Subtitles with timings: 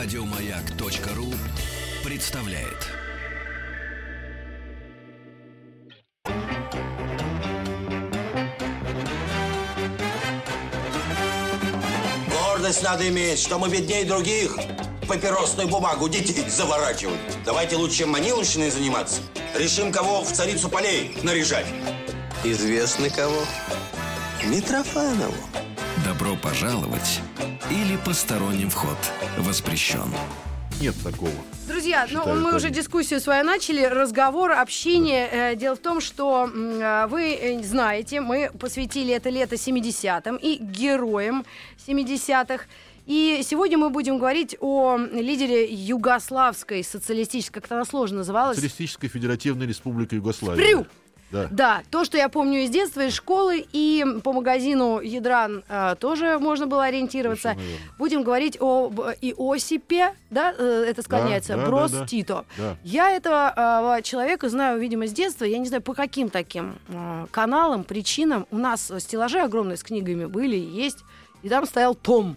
[0.00, 1.34] Радиомаяк.ру
[2.04, 2.86] представляет.
[12.30, 14.56] Гордость надо иметь, что мы беднее других.
[15.08, 17.18] Папиросную бумагу детей заворачивают.
[17.44, 19.20] Давайте лучше маниловщиной заниматься.
[19.56, 21.66] Решим, кого в царицу полей наряжать.
[22.44, 23.42] Известно кого?
[24.44, 25.34] Митрофанову.
[26.04, 27.20] Добро пожаловать
[27.70, 28.96] или посторонним вход
[29.38, 30.10] воспрещен.
[30.80, 31.32] Нет такого.
[31.66, 32.54] Друзья, ну Считаю, мы так.
[32.56, 35.28] уже дискуссию свою начали, разговор, общение.
[35.30, 40.56] Э, Дело в том, что э, вы э, знаете, мы посвятили это лето 70-м и
[40.56, 41.44] героям
[41.86, 42.64] 70-х.
[43.06, 48.56] И сегодня мы будем говорить о лидере Югославской социалистической, как она сложно называлась?
[48.56, 50.62] Социалистическая Федеративная Республика Югославия.
[50.62, 50.86] Спрю!
[51.30, 51.48] Да.
[51.50, 56.38] Да, то, что я помню из детства, из школы, и по магазину Ядран э, тоже
[56.38, 57.56] можно было ориентироваться.
[57.98, 62.06] Будем говорить э, Иосипе, да, э, это склоняется, да, Брос да, да.
[62.06, 62.44] Тито.
[62.56, 62.76] Да.
[62.82, 65.44] Я этого э, человека знаю, видимо, с детства.
[65.44, 68.46] Я не знаю, по каким таким э, каналам, причинам.
[68.50, 71.04] У нас стеллажи огромные с книгами были, есть.
[71.44, 72.36] И там стоял Том.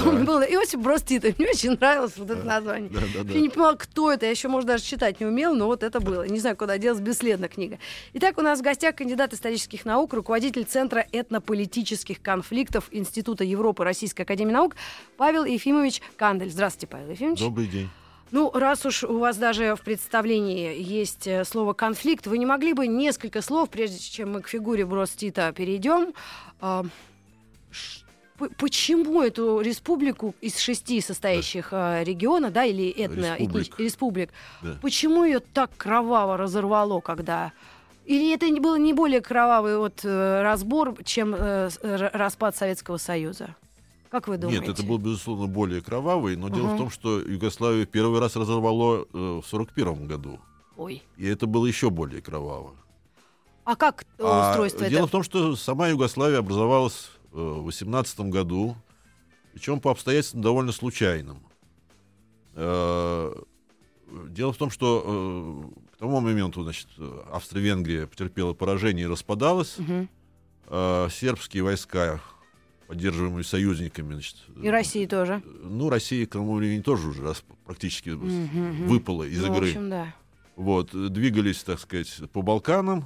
[0.00, 1.34] Том был Иосип Брос Тито.
[1.38, 2.88] Мне очень нравилось вот это название.
[2.88, 3.32] Да, да, да.
[3.32, 4.26] Я не понимала, кто это.
[4.26, 6.22] Я еще, может, даже читать не умела, но вот это было.
[6.28, 7.78] Не знаю, куда делась бесследно книга.
[8.14, 14.22] Итак, у нас в гостях кандидат исторических наук, руководитель Центра этнополитических конфликтов Института Европы Российской
[14.22, 14.76] Академии Наук
[15.16, 16.50] Павел Ефимович Кандель.
[16.50, 17.40] Здравствуйте, Павел Ефимович.
[17.40, 17.88] Добрый день.
[18.30, 22.74] Ну, раз уж у вас даже в представлении есть э, слово конфликт, вы не могли
[22.74, 26.12] бы несколько слов, прежде чем мы к фигуре Брос Тита перейдем,
[26.60, 26.84] а,
[27.70, 28.07] ш- п-
[28.56, 33.66] почему эту республику из шести состоящих а, региона, да, или этно Республик.
[33.68, 34.30] этнич- республик,
[34.62, 34.78] Да.
[34.80, 37.52] почему ее так кроваво разорвало, когда
[38.06, 41.68] или это не было не более кровавый вот э, разбор, чем э,
[42.14, 43.54] распад Советского Союза?
[44.10, 44.60] Как вы думаете?
[44.62, 46.74] Нет, это был, безусловно, более кровавый, но дело Ага.
[46.76, 50.40] в том, что Югославию первый раз разорвало э, в 41 году.
[50.78, 51.02] Ой.
[51.18, 52.70] И это было еще более кроваво.
[53.64, 55.08] А как э, А устройство дело это?
[55.08, 58.76] в том, что сама Югославия образовалась в 18 году,
[59.52, 61.38] причем по обстоятельствам довольно случайным.
[62.54, 63.32] Э,
[64.30, 66.88] Дело в том, что э, к тому моменту, значит,
[67.30, 69.76] Австро-Венгрия потерпела поражение и распадалась.
[70.66, 72.20] Э, Сербские войска,
[72.86, 75.42] поддерживаемые союзниками, значит, И России тоже.
[75.62, 79.68] ну, Россия к тому времени тоже уже раз практически выпала из Ну, в игры.
[79.68, 80.14] общем, да.
[80.56, 83.04] Вот, двигались, так сказать, по Балканам.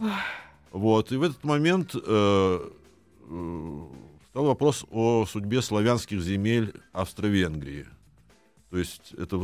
[0.70, 2.00] Вот, и в этот момент э,
[3.28, 3.80] э,
[4.32, 7.86] стал вопрос о судьбе славянских земель Австро-Венгрии.
[8.70, 9.36] То есть это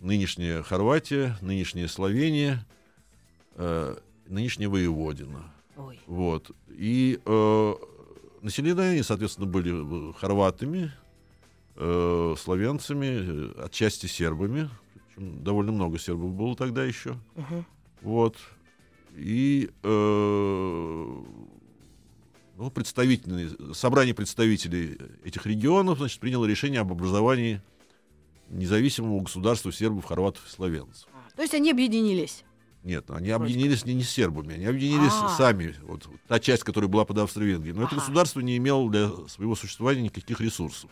[0.00, 2.66] нынешняя Хорватия, нынешняя Словения,
[3.54, 5.54] э, нынешняя Воеводина.
[5.78, 5.98] Ой.
[6.04, 6.50] Вот.
[6.68, 7.74] И э,
[8.42, 10.92] населены они, соответственно, были хорватами,
[11.76, 14.68] э, славянцами, э, отчасти сербами.
[15.14, 17.16] Причем довольно много сербов было тогда еще.
[17.36, 17.64] Мгм.
[18.02, 18.36] Вот.
[19.14, 21.24] И э,
[22.56, 27.60] ну, представительные, собрание представителей этих регионов значит, приняло решение об образовании
[28.48, 31.08] независимого государства сербов, хорватов и славянцев.
[31.34, 32.44] То есть они объединились.
[32.82, 35.28] Нет, они объединились не, не с сербами, они объединились А.
[35.36, 35.74] сами.
[35.82, 37.74] Вот, та часть, которая была под Австро-Венгрией.
[37.74, 38.00] Но это Ага.
[38.00, 40.88] государство не имело для своего существования никаких ресурсов.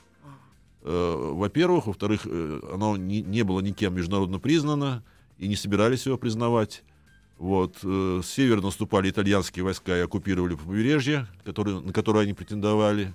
[0.83, 5.05] Э, Во-первых, во-вторых, э, оно не, не было никем международно признано
[5.39, 6.83] и не собирались его признавать.
[7.39, 7.79] Вот.
[7.83, 13.13] э, С севера наступали итальянские войска и оккупировали побережье, которые, на которое они претендовали.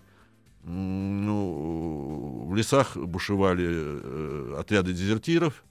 [0.64, 5.64] Ну, в лесах бушевали э, отряды дезертиров.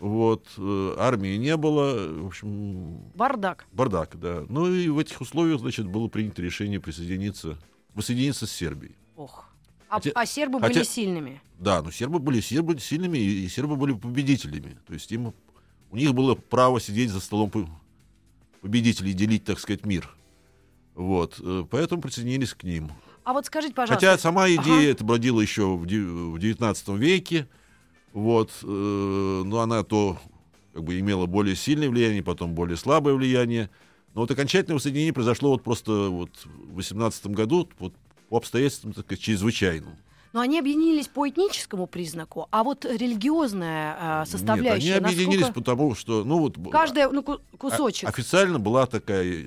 [0.00, 3.64] Вот, э, армии не было, в общем, Бардак.
[3.72, 4.44] бардак, да.
[4.48, 7.56] Ну и в этих условиях, значит, было принято решение присоединиться,
[7.94, 8.96] воссоединиться с Сербией.
[9.16, 9.44] Ох.
[9.88, 11.40] А, Хотя- а сербы хотя- были сильными.
[11.60, 14.76] Да, но сербы были сербы сильными, и, и сербы были победителями.
[14.86, 15.32] То есть им,
[15.92, 17.68] у них было право сидеть за столом по-
[18.62, 20.08] победителей, делить, так сказать, мир.
[20.94, 22.90] Вот, э, поэтому присоединились к ним.
[23.24, 24.06] А вот скажите, пожалуйста.
[24.06, 24.90] Хотя сама идея Ага.
[24.90, 27.46] это бродила еще в 19 веке,
[28.12, 30.18] вот, э, но она то
[30.72, 33.68] как бы имела более сильное влияние, потом более слабое влияние.
[34.14, 37.94] Но вот окончательное воссоединение произошло вот просто вот в 18 году вот,
[38.30, 39.96] по обстоятельствам так сказать, чрезвычайным.
[40.32, 45.60] Но они объединились по этническому признаку, а вот религиозная а, составляющая, Нет, они объединились насколько-
[45.60, 48.08] потому, что ну вот Каждая, ну, кусочек.
[48.08, 49.44] официально была такая э,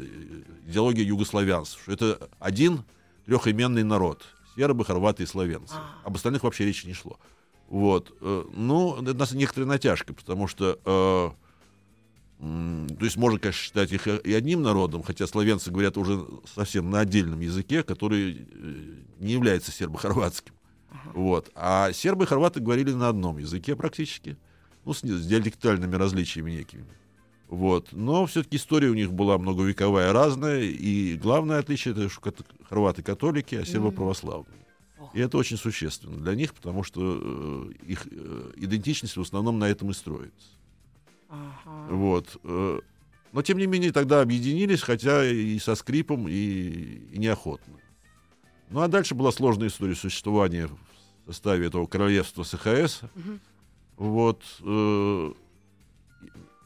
[0.68, 2.84] идеология югославянцев, что это один
[3.26, 4.24] трехименный народ:
[4.56, 5.74] сербы, хорваты и словенцы.
[5.76, 6.08] А.
[6.08, 7.18] Об остальных вообще речи не шло.
[7.68, 11.32] Вот, э, ну, это нас некоторая натяжка, потому что э,
[12.40, 17.00] то есть можно, конечно, считать их и одним народом, хотя словенцы говорят уже совсем на
[17.00, 18.74] отдельном языке, который э,
[19.20, 20.54] не является сербо-хорватским.
[21.14, 21.52] Вот.
[21.56, 24.38] А сербы и хорваты говорили на одном языке практически,
[24.86, 26.86] ну, с, с диалектальными различиями некими.
[27.48, 27.90] Вот.
[27.92, 32.34] Но все-таки история у них была многовековая, разная, и главное отличие это что
[32.70, 34.66] хорваты католики, а сербы православные.
[35.14, 39.70] И это очень существенно для них, потому что э, их э, идентичность в основном на
[39.70, 40.50] этом и строится.
[41.30, 41.88] Ага.
[41.90, 42.38] Вот.
[42.44, 42.80] э,
[43.32, 46.34] Но, тем не менее, тогда объединились, хотя и со скрипом, и,
[47.14, 47.76] и неохотно.
[48.70, 50.68] Ну, а дальше была сложная история существования
[51.26, 53.02] в составе этого королевства СХС.
[53.98, 54.42] Вот.
[54.62, 55.34] э,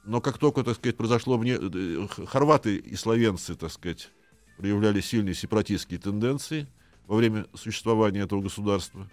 [0.06, 1.57] Но как только, так сказать, произошло мне...
[1.62, 4.10] э, Хорваты и словенцы, так сказать,
[4.57, 6.68] проявляли сильные сепаратистские тенденции
[7.06, 9.07] во время существования этого государства.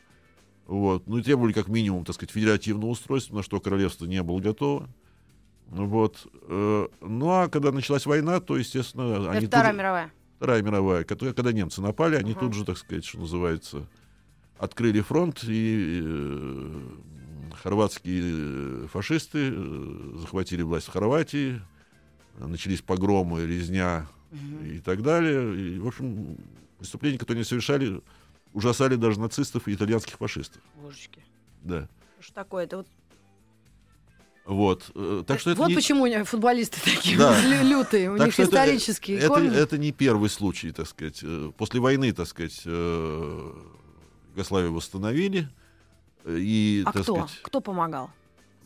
[0.67, 1.07] Вот.
[1.07, 4.89] Ну, и требовали как минимум, так сказать, федеративного устройства, на что королевство не было готово.
[5.69, 6.27] Вот.
[6.49, 10.13] э, Ну, а когда началась война, то, естественно, Это они тут Вторая же- мировая.
[10.37, 13.87] Вторая мировая, которая, когда немцы напали, они тут же, так сказать, что называется,
[14.59, 16.81] открыли фронт, и э,
[17.63, 21.63] хорватские э, фашисты э, захватили власть в Хорватии,
[22.39, 24.07] начались погромы, резня
[24.63, 25.57] и так далее.
[25.59, 26.37] И, в общем,
[26.79, 28.03] преступления, которые они совершали,
[28.53, 30.61] ужасали даже нацистов и итальянских фашистов.
[30.83, 31.25] Божечки.
[31.63, 31.89] Да.
[32.21, 32.65] Что такое?
[32.65, 32.89] Это вот
[34.47, 34.91] Вот.
[34.95, 35.75] э, Так что это вот не...
[35.75, 37.37] почему у них футболисты такие Да.
[37.47, 39.55] лю- лютые, у Так них это- исторические это, корни.
[39.57, 41.19] это не первый случай, так сказать.
[41.23, 43.53] Э, После войны, так сказать, э,
[44.35, 45.49] Югославию восстановили.
[46.25, 47.15] э, И, а так кто?
[47.17, 48.11] сказать, Кто помогал?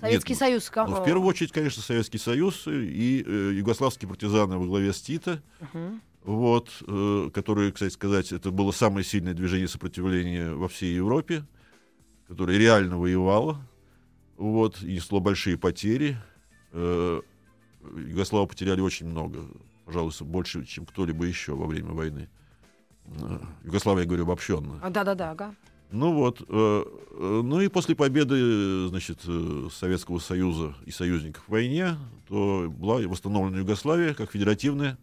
[0.01, 0.65] Советский Нет, Союз.
[0.69, 0.97] ну, кому?
[1.03, 6.01] в первую очередь, конечно, Советский Союз и э, югославские партизаны во главе с Тита, Мгм.
[6.25, 11.45] вот, э, которые, кстати сказать, это было самое сильное движение сопротивления во всей Европе,
[12.29, 13.61] которое реально воевало,
[14.41, 16.17] вот, несло большие потери.
[16.73, 17.21] Э,
[17.95, 19.45] Югославы потеряли очень много,
[19.85, 22.31] пожалуй, больше, чем кто-либо еще во время войны.
[23.05, 24.81] Э, Югославия, я говорю, обобщенно.
[24.83, 25.55] А, Да-да-да, ага.
[25.91, 29.21] Ну вот, э, э, ну и после победы, значит,
[29.73, 34.97] Советского Союза и союзников в войне, то была восстановлена Югославия как федеративное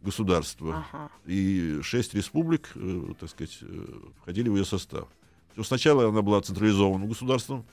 [0.00, 0.86] государство.
[0.90, 1.10] Ага.
[1.26, 3.58] И шесть республик, э, так сказать,
[4.22, 5.08] входили в ее состав.
[5.62, 7.66] Сначала она была централизованным государством,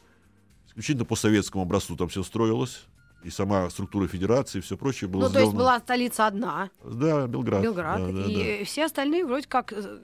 [0.79, 2.85] исключительно по советскому образцу там все строилось,
[3.23, 5.57] и сама структура федерации, и все прочее было Ну, то есть сделано.
[5.59, 7.61] была столица одна, Да, Белград.
[7.61, 8.65] Белград, Да, да, и да.
[8.65, 9.73] все остальные вроде как...
[9.73, 9.99] э,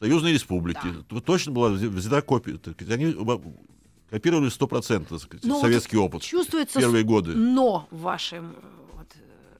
[0.00, 0.80] Союзные республики.
[1.10, 1.20] Да.
[1.20, 2.58] Точно была взята копия.
[2.90, 3.14] Они
[4.10, 6.22] копировали 100% так сказать, Ну, вот советский опыт.
[6.22, 7.34] Чувствуется Первые годы.
[7.34, 9.08] но в вашем э, вот,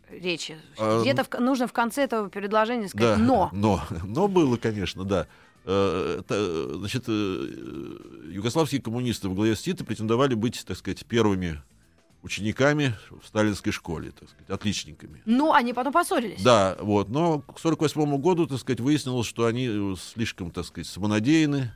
[0.08, 0.56] э, речи.
[0.78, 3.50] А, Где-то в нужно в конце этого предложения сказать Да, но.
[3.52, 3.82] но.
[4.06, 5.26] Но было, конечно, да.
[5.70, 7.96] Э, это, Значит, э,
[8.32, 11.60] югославские коммунисты в главе с Тита претендовали быть, так сказать, первыми
[12.22, 15.20] учениками в сталинской школе, так сказать, отличниками.
[15.26, 16.42] Но они потом поссорились.
[16.42, 17.10] Да, вот.
[17.10, 21.70] Но к 1948 году, так сказать, выяснилось, что они э, слишком, так сказать, самонадеянны,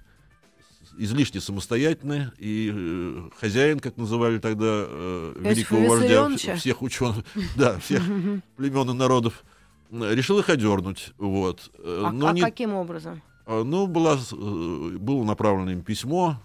[0.82, 7.78] с- излишне самостоятельны, и э, хозяин, как называли тогда э, великого вождя всех ученых, да,
[7.78, 8.02] всех
[8.56, 9.44] племен и народов,
[9.90, 11.12] решил их одернуть.
[11.18, 11.70] Вот.
[11.78, 13.20] А, но а не- каким образом?
[13.46, 16.40] А, Ну, была, э, было направлено им письмо,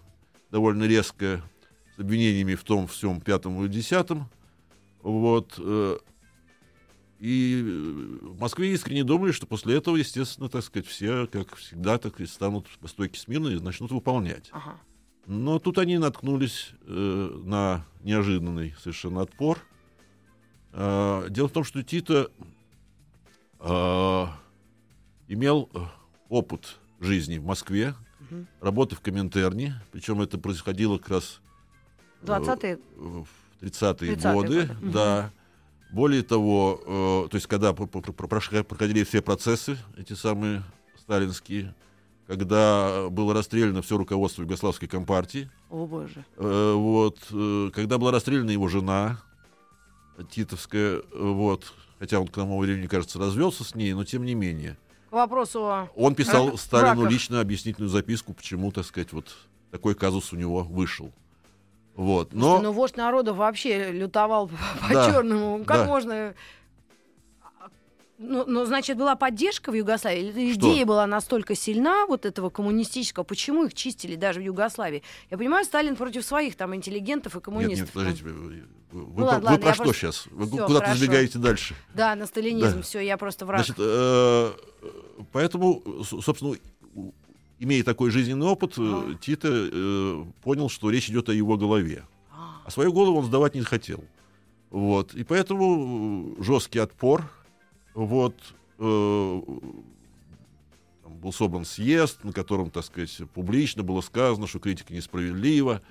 [0.51, 1.41] довольно резкое,
[1.95, 4.29] с обвинениями в том, всем, пятом и десятом.
[5.01, 5.55] Вот.
[5.57, 5.97] э,
[7.19, 11.97] И э, в Москве искренне думали, что после этого, естественно, так сказать, все, как всегда,
[11.97, 14.50] так и станут по стойке смирно и начнут выполнять.
[14.51, 14.77] Ага.
[15.25, 19.60] Но тут они наткнулись э, на неожиданный совершенно отпор.
[20.72, 22.29] А, дело в том, что Тита
[23.60, 24.31] а,
[25.27, 25.79] имел э,
[26.29, 27.96] опыт жизни в Москве,
[28.62, 31.39] работы в Коминтерне, причем это происходило как раз
[32.22, 32.80] э, 20-е.
[32.96, 33.27] в
[33.62, 34.74] 30-е 30-е годы, годы.
[34.82, 34.92] Мгм.
[34.92, 35.32] да.
[35.92, 40.63] Более того, э, то есть когда проходили все процессы, эти самые
[40.98, 41.74] сталинские,
[42.27, 46.25] когда было расстреляно все руководство Югославской компартии, О, боже.
[46.36, 49.22] э, вот, э, когда была расстреляна его жена
[50.30, 54.36] Титовская, э, вот, хотя он к тому времени, кажется, развелся с ней, но тем не
[54.36, 54.77] менее.
[55.17, 55.89] Вопросу о...
[55.95, 57.12] Он писал Брак- Сталину браках.
[57.12, 59.36] лично объяснительную записку, почему, так сказать, вот
[59.71, 61.12] такой казус у него вышел.
[61.95, 62.31] Вот.
[62.33, 62.41] Но...
[62.41, 64.50] Слушайте, ну вождь народа вообще лютовал
[64.89, 65.65] Да, по-черному.
[65.65, 65.86] Как да.
[65.86, 66.33] можно...
[68.19, 70.29] Ну, ну, значит, была поддержка в Югославии?
[70.29, 70.53] Или?
[70.53, 75.03] Идея была настолько сильна, вот этого коммунистического, почему их чистили даже в Югославии?
[75.29, 77.91] Я понимаю, Сталин против своих там интеллигентов и Нет, нет, коммунистов.
[77.91, 80.25] подождите, вы, Ну ладно, вы про что просто- сейчас?
[80.31, 81.75] Вы куда-то сдвигаете дальше?
[81.93, 82.81] Да, на сталинизм, Да.
[82.81, 83.59] все, я просто враг.
[83.65, 84.51] Значит, э,
[85.31, 86.55] поэтому, собственно,
[87.59, 89.13] имея такой жизненный опыт, э, Ага.
[89.21, 92.03] Тита э, понял, что речь идет о его голове.
[92.31, 94.03] А, А свою голову он сдавать не хотел.
[94.71, 95.13] Вот.
[95.13, 97.29] И поэтому э, жесткий отпор.
[97.98, 98.36] Вот.
[98.77, 99.42] э,
[101.01, 105.82] там был собран съезд, на котором, так сказать, публично было сказано, что критика несправедлива.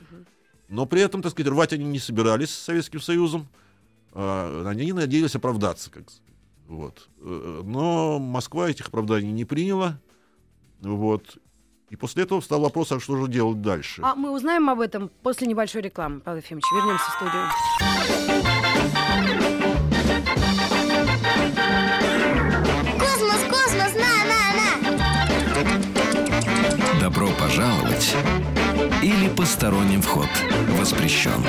[0.69, 3.49] Но при этом, так сказать, рвать они не собирались с Советским Союзом.
[4.13, 5.91] А, они надеялись оправдаться.
[5.91, 6.05] Как,
[6.69, 7.09] вот.
[7.23, 9.99] Э, но Москва этих оправданий не приняла.
[10.83, 11.39] Вот.
[11.91, 14.01] И после этого встал вопрос, а что же делать дальше?
[14.05, 16.67] А мы узнаем об этом после небольшой рекламы, Павел Ефимович.
[16.73, 18.56] Вернемся в студию.
[27.07, 28.17] Добро пожаловать
[29.01, 30.27] или посторонним вход
[30.77, 31.41] воспрещен.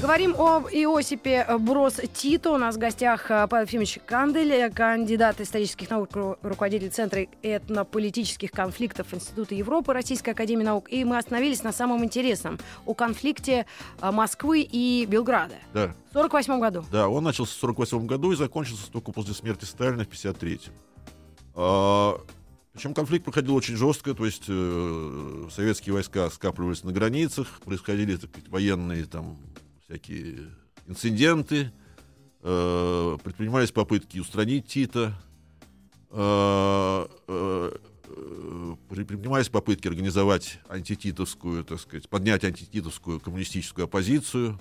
[0.00, 2.52] Говорим об Иосипе Брос Тито.
[2.52, 8.52] У нас в гостях э, Павел Ефимович Кандель, кандидат исторических наук, ру- руководитель Центра этнополитических
[8.52, 10.90] конфликтов Института Европы Российской Академии Наук.
[10.90, 13.66] И мы остановились на самом интересном, о конфликте
[14.00, 15.56] э, Москвы и Белграда.
[15.74, 15.94] Да.
[16.08, 16.86] В 48 году.
[16.90, 20.72] Да, он начался в 1948 году и закончился только после смерти Сталина в 1953.
[22.78, 28.30] Причем конфликт проходил очень жестко, то есть э, советские войска скапливались на границах, происходили так
[28.30, 29.36] сказать, военные там
[29.84, 30.50] всякие
[30.86, 31.72] инциденты,
[32.40, 35.20] э, предпринимались попытки устранить Тита,
[36.12, 37.72] э, э,
[38.10, 44.60] э, предпринимались попытки организовать антититовскую, так сказать, поднять антититовскую коммунистическую оппозицию,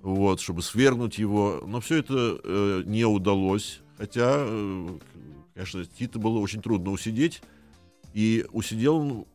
[0.00, 1.62] вот, чтобы свергнуть его.
[1.64, 3.82] Но все это э, не удалось.
[3.98, 4.98] Хотя, э,
[5.54, 7.42] конечно, Тита было очень трудно усидеть.
[8.14, 9.26] И усидел он,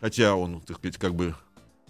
[0.00, 1.34] хотя он, так сказать, как бы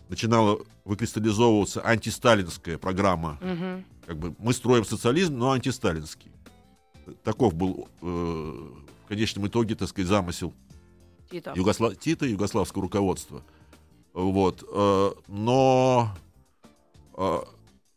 [0.09, 3.38] начинала выкристаллизовываться антисталинская программа.
[3.40, 3.85] Мгм.
[4.06, 6.30] Как бы мы строим социализм, но антисталинский.
[7.23, 10.54] Таков был э, в конечном итоге, так сказать, замысел
[11.30, 11.52] Тито.
[11.54, 11.94] Югосла...
[11.94, 13.42] Тита, югославского руководства.
[14.12, 14.62] Вот.
[14.66, 16.16] э, но,
[17.16, 17.38] э,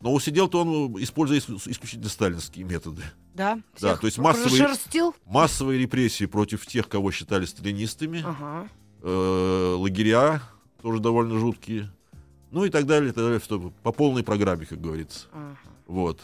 [0.02, 3.04] но усидел-то он, используя ис- исключительно сталинские методы.
[3.38, 3.60] Да?
[3.79, 5.13] Да, то есть массовые-?
[5.27, 8.67] Массовые репрессии против тех, кого считали сталинистами, Ага.
[9.03, 10.41] э, лагеря
[10.82, 11.91] тоже довольно жуткие,
[12.50, 15.27] ну и так далее, и так далее, что по полной программе, как говорится.
[15.32, 15.56] ага.
[15.86, 16.20] Вот.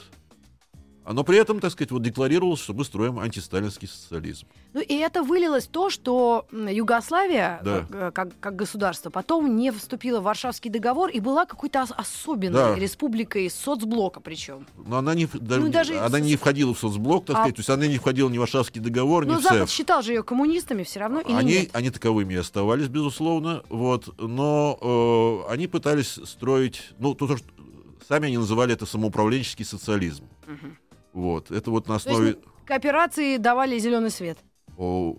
[1.05, 4.47] А Но при этом, так сказать, вот декларировалось, что мы строим антисталинский социализм.
[4.73, 7.79] Ну и это вылилось в то, что Югославия Да.
[7.81, 11.91] как, э, как, как государство потом не вступила в Варшавский договор и была какой-то ос-
[11.95, 12.75] особенной Да.
[12.75, 14.65] республикой соцблока причем.
[14.85, 17.59] Но она не, да- Ну, даже она не входила в соцблок, так А- сказать, то
[17.59, 19.69] есть она не входила ни в Варшавский договор, ни Но в Запад ЦЕФ.
[19.69, 21.69] считал же ее коммунистами все равно или они, нет?
[21.73, 27.45] они таковыми и оставались, безусловно, вот, но э, они пытались строить, ну, то, что
[28.07, 30.25] сами они называли это самоуправленческий социализм.
[31.13, 32.37] Вот, это вот на То есть основе...
[32.65, 34.39] кооперации давали зеленый свет.
[34.77, 35.15] О,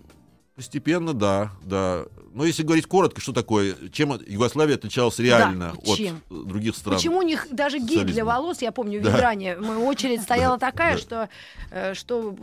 [0.55, 2.05] постепенно, да, да.
[2.33, 6.21] Но если говорить коротко, что такое, чем Югославия отличалась реально от чем?
[6.29, 6.97] э, других стран?
[6.97, 9.11] Почему у них даже гель для волос, я помню, в Да.
[9.11, 10.99] Ядране, мы- очередь стояла такая, да.
[10.99, 11.29] что,
[11.71, 12.35] э, что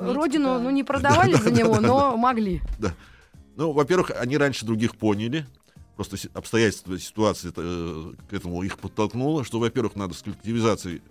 [0.00, 2.60] родину ну, не продавали за него, но могли.
[2.80, 2.94] Да.
[3.54, 5.46] Ну, во-первых, они раньше других поняли.
[5.94, 11.02] Просто обстоятельства ситуации э, к этому их подтолкнуло, что, во-первых, надо с коллективизацией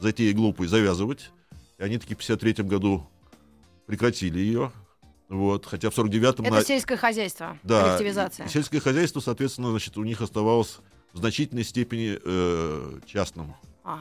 [0.00, 1.30] затеи глупой завязывать.
[1.78, 3.06] И они таки в 53 году
[3.86, 4.72] прекратили ее.
[5.28, 5.64] Вот.
[5.66, 6.44] Хотя в 49-м...
[6.44, 8.48] Это на- сельское хозяйство, да, коллективизация.
[8.48, 10.78] сельское хозяйство, соответственно, значит, у них оставалось
[11.12, 13.54] в значительной степени э, частным.
[13.84, 14.00] А,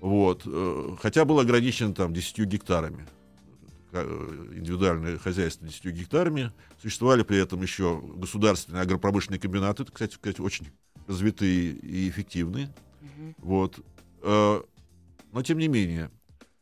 [0.00, 0.42] Вот.
[0.46, 3.06] э, Хотя был ограничен там 10 гектарами.
[3.92, 6.52] Э, Индивидуальное хозяйство 10 гектарами.
[6.82, 10.68] Существовали при этом еще государственные агропромышленные комбинаты, это, кстати, сказать, очень
[11.06, 12.72] развитые и эффективные.
[13.38, 13.78] Вот.
[14.22, 14.62] Э,
[15.32, 16.10] Но тем не менее,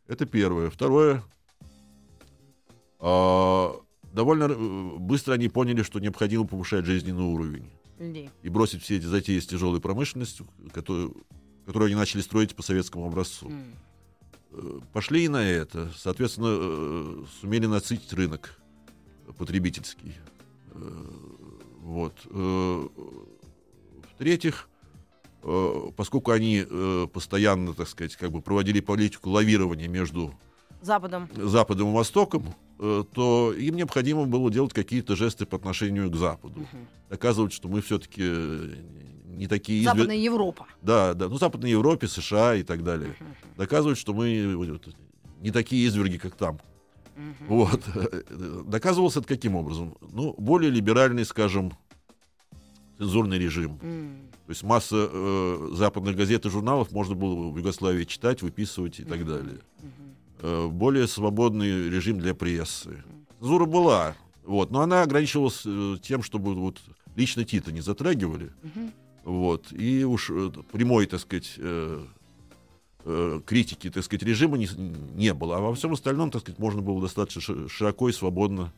[0.07, 0.71] это первое.
[0.71, 1.23] Второе.
[2.99, 3.75] а,
[4.13, 7.71] Довольно э, быстро они поняли, что необходимо повышать жизненный уровень
[8.43, 11.17] и бросить все эти затеи с тяжелой промышленностью, которую,
[11.67, 13.53] которую они начали строить по советскому образцу.
[14.53, 15.91] Э, Пошли и на это.
[15.97, 18.59] Соответственно, э, сумели нацитить рынок
[19.37, 20.15] потребительский.
[20.73, 21.11] Э,
[21.81, 22.15] Вот.
[22.31, 22.89] Э,
[24.15, 24.78] В-третьих, э,
[25.97, 30.35] поскольку они э, постоянно, так сказать, как бы проводили политику лавирования между
[30.81, 31.29] Западом.
[31.35, 36.67] Западом и Востоком, э, то им необходимо было делать какие-то жесты по отношению к Западу.
[37.09, 38.23] Доказывать, что мы все-таки
[39.27, 39.83] не такие...
[39.83, 40.67] изве- Западная Европа.
[40.83, 43.15] Да, да, ну, Западной Европе, США и так далее.
[43.57, 44.85] Доказывают, что мы
[45.41, 46.59] не такие изверги, как там.
[47.49, 47.83] Вот.
[48.67, 49.97] Доказывался это каким образом?
[50.13, 51.73] Ну, более либеральный, скажем,
[52.99, 53.79] цензурный режим.
[53.83, 54.29] М.
[54.47, 59.05] То есть масса э, западных газет и журналов можно было в Югославии читать, выписывать и
[59.05, 59.59] так далее.
[60.41, 63.03] Э, более свободный режим для прессы.
[63.41, 66.81] Цензура была, вот, но она ограничивалась э, тем, чтобы вот,
[67.15, 68.51] лично Тита не затрагивали.
[69.25, 72.03] Вот, и уж э, прямой, так сказать, э,
[73.05, 74.69] э, критики, так сказать, режима не,
[75.15, 75.59] не было.
[75.59, 78.73] А во всем остальном, так сказать, можно было достаточно ши- широко и свободно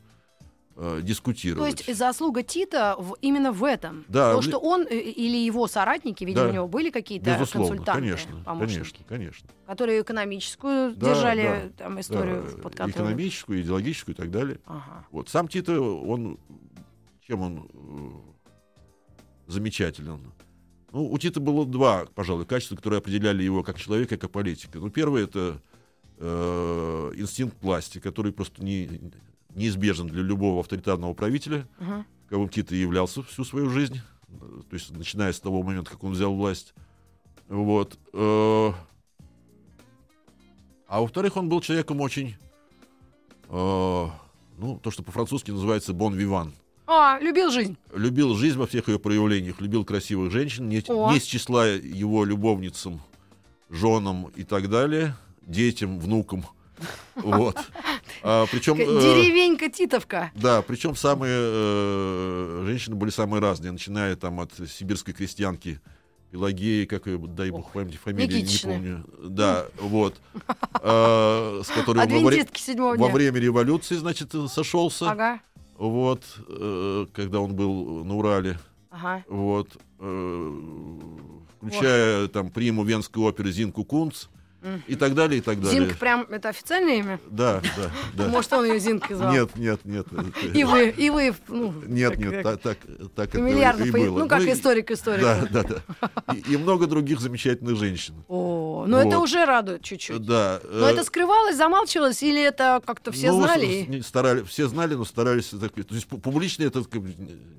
[0.82, 1.86] э, То дискутировать.
[1.86, 4.04] есть заслуга Тита в- именно в этом.
[4.08, 6.50] Да, То, что он э, или его соратники, видимо, Да.
[6.50, 9.48] у него были какие-то консультанты, конечно, конечно, конечно.
[9.66, 11.42] которые экономическую Да, держали
[11.76, 13.08] да, там историю Да, под контролем.
[13.10, 14.58] экономическую, идеологическую и так далее.
[14.66, 15.06] Ага.
[15.10, 16.38] Вот сам Тито, он
[17.26, 17.68] чем он
[19.46, 20.32] э, замечателен?
[20.92, 24.78] Ну, у Тита было два, пожалуй, качества, которые определяли его как человека, как политика.
[24.78, 25.60] Ну, первое это
[26.18, 28.88] э, инстинкт власти, который просто не,
[29.54, 32.04] неизбежен для любого авторитарного правителя, Мгм.
[32.28, 34.00] каковым Тита и являлся всю свою жизнь,
[34.38, 36.74] то есть начиная с того момента, как он взял власть.
[37.48, 37.98] Вот.
[38.12, 38.72] э,
[40.88, 42.36] А во-вторых, он был человеком очень,
[43.48, 44.06] э,
[44.58, 46.52] ну, то, что по-французски называется «бон виван».
[46.86, 47.76] А, любил жизнь.
[47.94, 51.12] Любил жизнь во всех ее проявлениях, любил красивых женщин, не, О.
[51.12, 53.00] не с числа его любовницам,
[53.68, 56.44] женам и так далее, детям, внукам.
[57.14, 57.56] Вот.
[58.22, 60.30] А, причем, э, Деревенька Титовка.
[60.34, 65.80] да, причем самые э, женщины были самые разные, начиная там от сибирской крестьянки
[66.30, 69.04] Пелагеи, как ее, дай бог памяти, фамилию не помню.
[69.22, 70.14] Да, вот.
[70.74, 72.46] А, с которой во, вре-
[72.96, 75.10] во время революции, значит, сошелся.
[75.10, 75.40] Ага,
[75.76, 78.58] Вот, э, когда он был на Урале.
[78.90, 79.24] ага.
[79.28, 79.68] Вот.
[79.98, 80.60] э,
[81.56, 84.26] Включая там приму Венской оперы Зинку Кунц.
[84.86, 85.80] И так далее, и так далее.
[85.80, 87.20] Зинка прям, это официальное имя?
[87.30, 88.28] Да, да, да.
[88.28, 89.32] Может, он ее Зинкой звал?
[89.32, 90.06] Нет, нет, нет.
[90.52, 92.78] И вы, и вы, ну, Нет, нет, так, так,
[93.14, 94.18] так это и было.
[94.20, 95.24] ну, как и- историк историку.
[95.24, 96.34] Да, да, да.
[96.34, 98.14] И, и много других замечательных женщин.
[98.28, 99.24] О, ну это Вот.
[99.24, 100.24] уже радует чуть-чуть.
[100.24, 100.60] Да.
[100.64, 104.00] Но э, это скрывалось, замалчивалось, или это как-то все ну, знали?
[104.02, 105.48] старали, все знали, но старались.
[105.50, 105.58] то
[105.94, 106.82] есть пу- публично это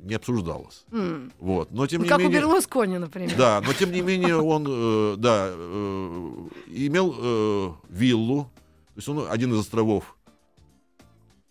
[0.03, 0.85] не обсуждалось.
[0.91, 1.31] М.
[1.39, 1.71] Вот.
[1.71, 2.39] Но тем Ну, не как у менее.
[2.39, 3.35] Берлускони, например.
[3.37, 9.25] Да, но тем не менее он, э, да, э, имел э, виллу, то есть он
[9.29, 10.15] один из островов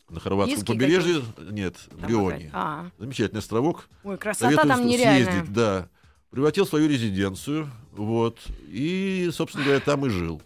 [0.08, 2.46] на хорватском Низкий побережье, нет, в Там Брионе.
[2.46, 3.88] какая- А, Замечательный островок.
[4.02, 5.24] ой, красота Советую там нереальная.
[5.32, 5.88] съездить, да.
[6.30, 8.38] Превратил свою резиденцию, вот,
[8.68, 10.40] и, собственно говоря, там и жил.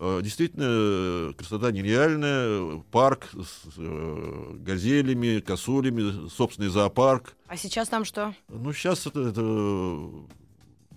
[0.00, 7.36] Э, Действительно, э, красота нереальная, парк с э, газелями, косулями, собственный зоопарк.
[7.46, 8.34] А сейчас там что?
[8.48, 10.08] Ну, сейчас это, это, э,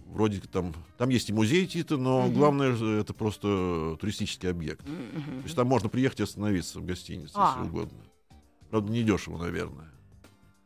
[0.07, 4.83] вроде там, там есть и музей Тита, но главное, же это просто туристический объект.
[4.83, 7.57] То есть там можно приехать и остановиться в гостинице, А.
[7.59, 7.99] если угодно.
[8.71, 9.91] Правда, недешево, наверное.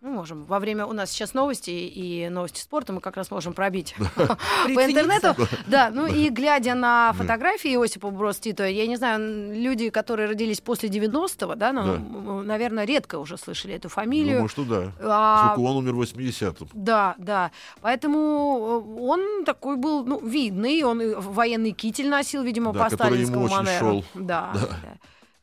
[0.01, 0.45] Мы можем.
[0.45, 4.86] Во время у нас сейчас новости и новости спорта мы как раз можем пробить по
[4.86, 5.36] интернету.
[5.65, 10.62] Да, ну и глядя на фотографии Иосипа Брос Тито, я не знаю, люди, которые родились
[10.62, 14.36] после 90-го, да, ну, наверное, редко уже слышали эту фамилию.
[14.36, 14.91] Думаю, что да.
[15.01, 16.69] А, Поскольку он умер в 80-м.
[16.73, 17.51] Да, да.
[17.81, 23.21] Поэтому э, он такой был, ну, видный, он военный китель носил, видимо, Да, по который
[23.21, 23.79] ему сталинскому очень манеру.
[23.79, 24.05] шел.
[24.13, 24.53] Да.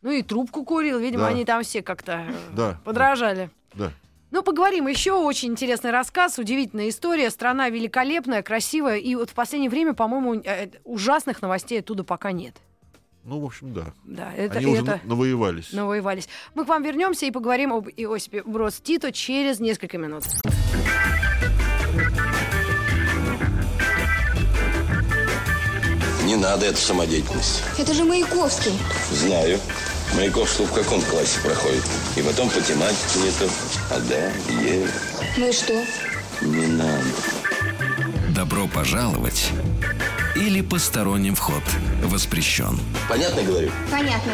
[0.02, 3.50] Ну и трубку курил, видимо, они там все как-то э, подражали.
[3.74, 3.90] Да.
[4.34, 5.12] Ну, поговорим еще.
[5.12, 7.30] Очень интересный рассказ, удивительная история.
[7.30, 8.96] Страна великолепная, красивая.
[8.96, 12.56] И вот в последнее время, по-моему, э, ужасных новостей оттуда пока нет.
[13.22, 13.92] Ну, в общем, да.
[14.02, 15.72] Да, это, Они уже это на- навоевались.
[15.72, 16.28] навоевались.
[16.56, 20.24] Мы к вам вернемся и поговорим об Иосипе Брос Тито через несколько минут.
[26.24, 27.62] Не надо эту самодеятельность.
[27.78, 28.72] Это же Маяковский.
[29.12, 29.60] Знаю.
[30.16, 31.82] Маяковский в каком классе проходит?
[32.16, 33.48] И потом по тематике не то.
[33.90, 34.88] А да, Е.
[35.36, 35.84] Ну и что?
[36.42, 37.04] Не надо.
[38.34, 39.50] Добро пожаловать
[40.36, 41.62] или посторонним вход
[42.02, 42.78] воспрещен.
[43.08, 43.70] Понятно говорю?
[43.90, 44.32] Понятно.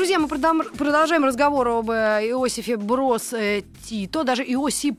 [0.00, 4.98] Друзья, мы продолжаем разговор об э, Иосифе Брос э, Тито, даже Иосип,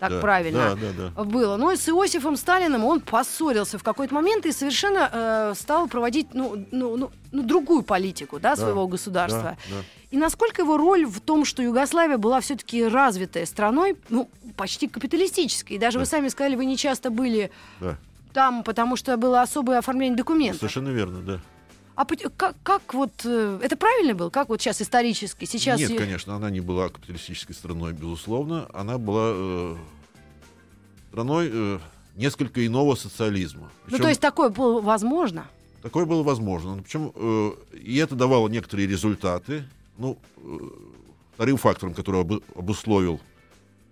[0.00, 1.56] так Да, правильно да, да, было.
[1.56, 6.66] Но с Иосифом Сталиным он поссорился в какой-то момент и совершенно э, стал проводить ну,
[6.72, 9.56] ну, ну, ну, другую политику да, своего государства.
[9.70, 9.84] да, да.
[10.10, 15.74] И насколько его роль в том, что Югославия была все-таки развитой страной, ну, почти капиталистической.
[15.74, 17.52] И даже вы сами сказали, вы не часто были
[18.32, 20.58] там, потому что было особое оформление документов.
[20.58, 21.40] Совершенно верно, да.
[22.00, 23.10] А как, как вот...
[23.24, 24.30] э, Это правильно было?
[24.30, 25.44] Как вот сейчас исторически?
[25.44, 25.78] Сейчас...
[25.78, 28.70] Нет, е- конечно, она не была капиталистической страной, безусловно.
[28.72, 29.76] Она была э,
[31.10, 31.78] страной э,
[32.16, 33.64] несколько иного социализма.
[33.64, 35.46] Ну, Причем то есть такое было возможно?
[35.82, 36.76] Такое было возможно.
[36.76, 39.64] Ну, Причем э, и это давало некоторые результаты.
[39.98, 40.58] Ну, э,
[41.34, 43.20] вторым фактором, который обу- обусловил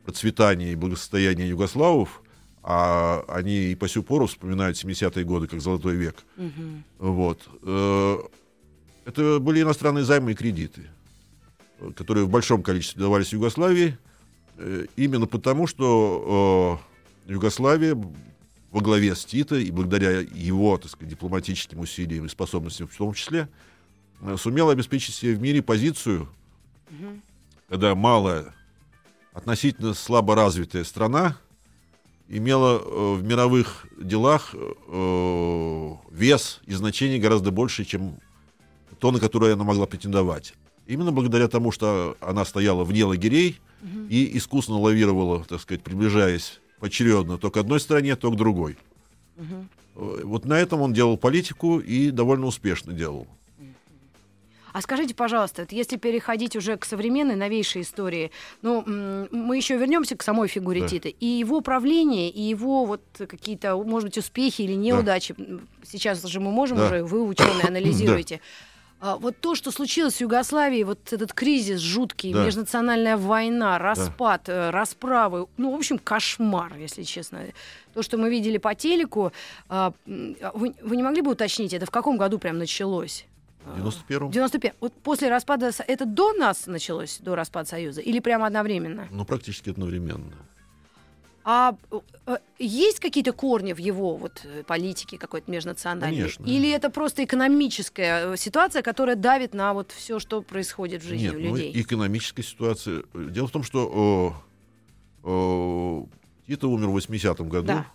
[0.06, 2.22] процветание и благосостояние югославов,
[2.70, 6.16] а они и по сю пору вспоминают 70-е годы как золотой век.
[6.98, 7.48] Вот.
[7.62, 8.18] э,
[9.06, 10.82] это были иностранные займы и кредиты,
[11.96, 13.96] которые в большом количестве давались Югославии,
[14.58, 16.78] э, именно потому, что
[17.26, 17.96] э, Югославия
[18.70, 23.14] во главе с Тита и благодаря его, так сказать, дипломатическим усилиям и способностям в том
[23.14, 23.48] числе,
[24.36, 26.28] сумела обеспечить себе в мире позицию,
[27.70, 28.52] когда малая
[29.32, 31.38] относительно слабо развитая страна
[32.28, 38.16] имела э, в мировых делах э, вес и значение гораздо больше, чем
[38.98, 40.54] то, на которое она могла претендовать.
[40.86, 43.60] Именно благодаря тому, что она стояла вне лагерей
[44.08, 48.76] и искусно лавировала, так сказать, приближаясь поочередно то к одной стране, то к другой.
[49.94, 53.26] Э, Вот на этом он делал политику и довольно успешно делал.
[54.72, 58.30] А скажите, пожалуйста, вот если переходить уже к современной, новейшей истории,
[58.62, 60.88] ну, мы еще вернемся к самой фигуре Да.
[60.88, 61.08] Тита.
[61.08, 65.34] И его правление, и его вот какие-то, может быть, успехи или неудачи.
[65.38, 66.86] м, Сейчас же мы можем Да.
[66.86, 68.40] уже, вы ученые анализируете.
[69.00, 72.44] А, Вот то, что случилось в Югославии, вот этот кризис жуткий, Да.
[72.44, 77.38] межнациональная война, распад, э, расправы, ну, в общем, кошмар, если честно.
[77.94, 79.32] То, что мы видели по телеку,
[79.68, 79.92] а,
[80.42, 83.24] а вы, вы не могли бы уточнить, это в каком году прям началось?
[83.76, 84.30] В 91-м?
[84.30, 84.74] 95.
[84.80, 85.70] Вот после распада...
[85.86, 88.00] Это до нас началось, до распада Союза?
[88.00, 89.08] Или прямо одновременно?
[89.10, 90.34] Ну, практически одновременно.
[91.50, 91.74] А
[92.26, 96.16] э, есть какие-то корни в его вот, э, политике какой-то межнациональной?
[96.16, 96.44] Конечно.
[96.44, 101.24] Или это просто экономическая э, ситуация, которая давит на вот все, что происходит в жизни
[101.24, 101.72] Нет, у ну, людей?
[101.80, 103.02] экономическая ситуация.
[103.14, 104.34] Дело в том, что
[105.24, 106.02] э, э,
[106.48, 107.68] Тито умер в 80-м году.
[107.68, 107.86] Да.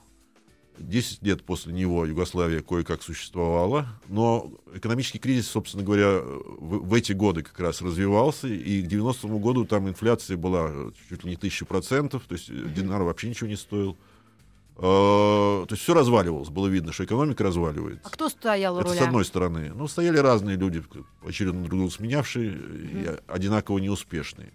[0.79, 7.13] 10 лет после него Югославия кое-как существовала, но экономический кризис, собственно говоря, в, в эти
[7.13, 10.71] годы как раз развивался, и к 90-му году там инфляция была
[11.09, 13.97] чуть ли не тысячу процентов, то есть э, динар вообще ничего не стоил.
[14.77, 18.01] Э, то есть все разваливалось, было видно, что экономика разваливается.
[18.07, 18.99] А кто стоял у Это руля?
[18.99, 19.71] с одной стороны.
[19.75, 20.83] Ну, стояли разные люди,
[21.25, 24.51] очередно друг друга сменявшие, и одинаково неуспешные.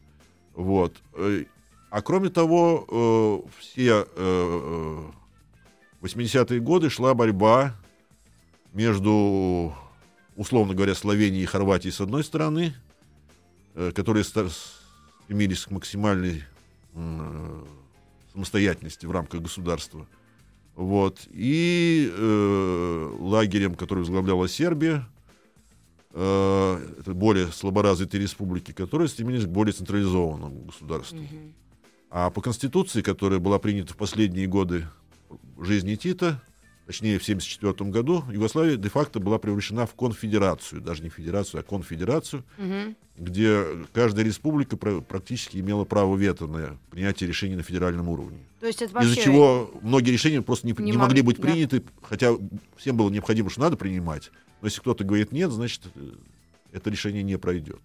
[0.55, 0.97] Вот.
[1.15, 1.45] Э,
[1.91, 2.85] А кроме того,
[3.47, 4.07] э, все
[6.01, 7.75] 80-е годы шла борьба
[8.73, 9.75] между,
[10.37, 12.75] условно говоря, Словенией и Хорватией с одной стороны,
[13.75, 16.45] э, которые стремились к максимальной
[16.95, 17.65] э,
[18.33, 20.07] самостоятельности в рамках государства.
[20.77, 21.27] Вот.
[21.33, 25.09] И э, лагерем, который возглавляла Сербия,
[26.13, 31.19] э, это более слаборазвитые республики, которые стремились к более централизованному государству.
[32.11, 34.87] А по Конституции, которая была принята в последние годы
[35.61, 36.41] жизни Тита,
[36.87, 42.45] точнее в 1974 году, Югославия де-факто была превращена в конфедерацию, даже не федерацию, а конфедерацию,
[42.57, 42.97] Мгм.
[43.17, 48.39] где каждая республика пра- практически имела право вето на принятие решений на федеральном уровне.
[48.61, 49.11] То есть это вообще...
[49.11, 51.43] Из-за чего многие решения просто не, не не могли могли, быть да.
[51.43, 52.33] приняты, хотя
[52.77, 54.31] всем было необходимо, что надо принимать.
[54.61, 56.13] Но если кто-то говорит нет, значит, э,
[56.73, 57.81] это решение не пройдет.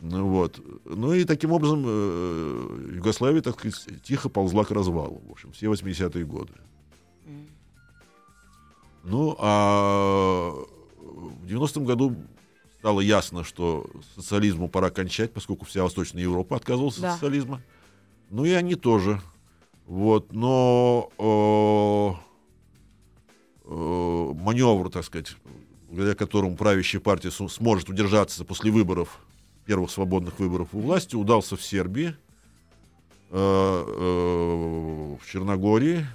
[0.00, 0.60] Ну, вот.
[0.84, 5.22] ну и таким образом э, Югославия, так сказать, тихо ползла к развалу.
[5.26, 6.52] В общем, все 80-е годы.
[9.02, 10.52] Ну, а
[10.98, 12.16] в 90-м году
[12.78, 17.08] стало ясно, что социализму пора кончать, поскольку вся Восточная Европа отказывалась Да.
[17.08, 17.62] от социализма.
[18.30, 19.20] Ну и они тоже.
[19.86, 22.10] Вот, но э,
[23.66, 25.36] э, маневр, так сказать,
[25.88, 29.20] благодаря которому правящая партия сможет удержаться после выборов,
[29.64, 32.14] первых свободных выборов у власти, удался в Сербии,
[33.30, 36.06] э, э, в Черногории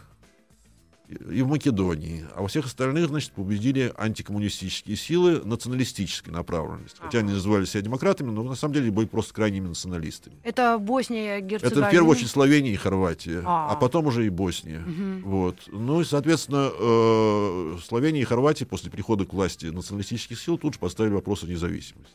[1.32, 2.24] и в Македонии.
[2.36, 6.98] А во всех остальных, значит, победили антикоммунистические силы националистической направленности.
[7.02, 10.36] Хотя они называли себя демократами, но на самом деле были просто крайними националистами.
[10.44, 11.80] Это Босния, Герцеговина?
[11.80, 13.72] Это в первую очередь Словения и Хорватия, А.
[13.72, 14.84] а, потом уже и Босния.
[15.24, 15.56] Вот.
[15.68, 20.80] Ну и, соответственно, э, Словения и Хорватия после прихода к власти националистических сил тут же
[20.80, 22.14] поставили вопрос о независимости.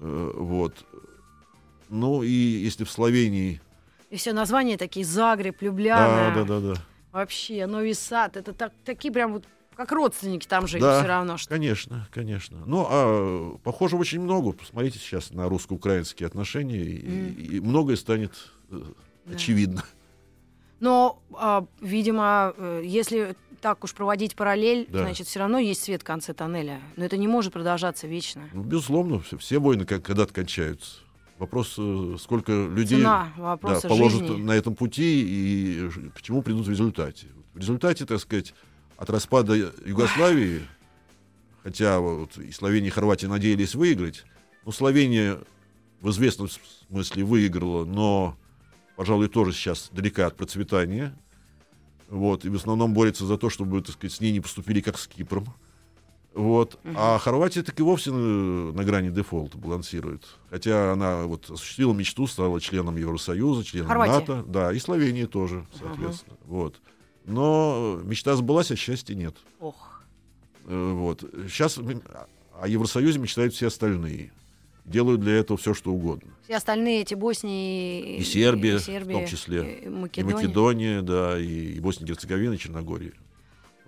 [0.00, 0.74] Вот.
[1.88, 3.60] Ну и если в Словении...
[4.10, 6.34] И все названия такие, Загреб, Да, Любляна.
[6.34, 6.74] да, да, да.
[7.12, 9.44] Вообще, Нови Сад, это так, такие прям вот
[9.78, 11.36] как родственники там жить Да, все равно.
[11.36, 11.50] Что...
[11.50, 12.64] Конечно, конечно.
[12.66, 14.52] Ну, а похоже очень много.
[14.52, 18.32] Посмотрите сейчас на русско-украинские отношения, и, и многое станет
[18.70, 18.80] э,
[19.32, 19.84] очевидно.
[20.80, 25.00] Но, а, видимо, э, если так уж проводить параллель, Да.
[25.04, 26.80] значит, все равно есть свет в конце тоннеля.
[26.96, 28.48] Но это не может продолжаться вечно.
[28.52, 30.98] Ну, безусловно, все, все войны как- когда-то кончаются.
[31.38, 34.42] Вопрос, э, сколько людей Цена да, положат жизни.
[34.42, 37.26] на этом пути и к чему придут в результате.
[37.54, 38.54] В результате, так сказать,
[38.96, 40.62] от распада Югославии,
[41.62, 44.24] хотя вот и Словения, и Хорватия надеялись выиграть,
[44.64, 45.38] но Словения
[46.00, 46.48] в известном
[46.88, 48.36] смысле выиграла, но,
[48.96, 51.16] пожалуй, тоже сейчас далека от процветания.
[52.08, 54.98] Вот, и в основном борется за то, чтобы, так сказать, с ней не поступили как
[54.98, 55.46] с Кипром.
[56.34, 56.78] Вот.
[56.94, 60.22] А Хорватия так и вовсе на, на грани дефолта балансирует.
[60.50, 64.12] Хотя она вот осуществила мечту, стала членом Евросоюза, членом Хорватия?
[64.20, 64.44] НАТО.
[64.46, 66.36] Да, и Словения тоже, соответственно.
[66.46, 66.80] Вот.
[67.24, 69.36] Но мечта сбылась, а счастья нет.
[69.60, 70.02] Ох.
[70.64, 71.24] Э, Вот.
[71.48, 74.32] Сейчас о Евросоюзе мечтают все остальные.
[74.90, 76.30] Делают для этого все, что угодно.
[76.44, 80.34] Все остальные эти Боснии И Сербия, и в том числе, и И Македония.
[80.34, 83.12] Македония, да, и, и Босния и Герцеговина, и Черногория.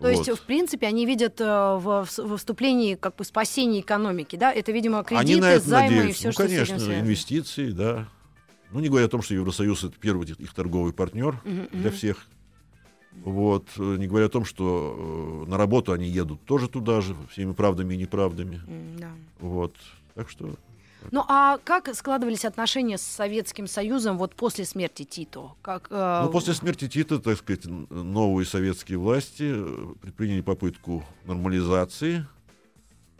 [0.00, 0.38] То есть, Вот.
[0.38, 4.50] в принципе, они видят э, в, в- вступлении как бы спасение экономики, да?
[4.50, 6.18] Это, видимо, кредиты, Они на это займы и надеются.
[6.20, 8.08] все, ну, что конечно, с этим инвестиции, да.
[8.72, 11.92] Ну, не говоря о том, что Евросоюз это первый их- торговый партнер Мгм, для мгм.
[11.92, 12.26] всех.
[13.24, 17.14] Вот, э, не говоря о том, что э, на работу они едут тоже туда же,
[17.30, 18.62] всеми правдами и неправдами.
[18.68, 19.10] М, да.
[19.40, 19.74] Вот.
[20.14, 20.54] Так что
[21.10, 25.52] Ну а как складывались отношения с Советским Союзом вот после смерти Тито?
[25.62, 32.26] Как, э, Ну, после смерти Тита, так сказать, новые советские власти э, предприняли попытку нормализации.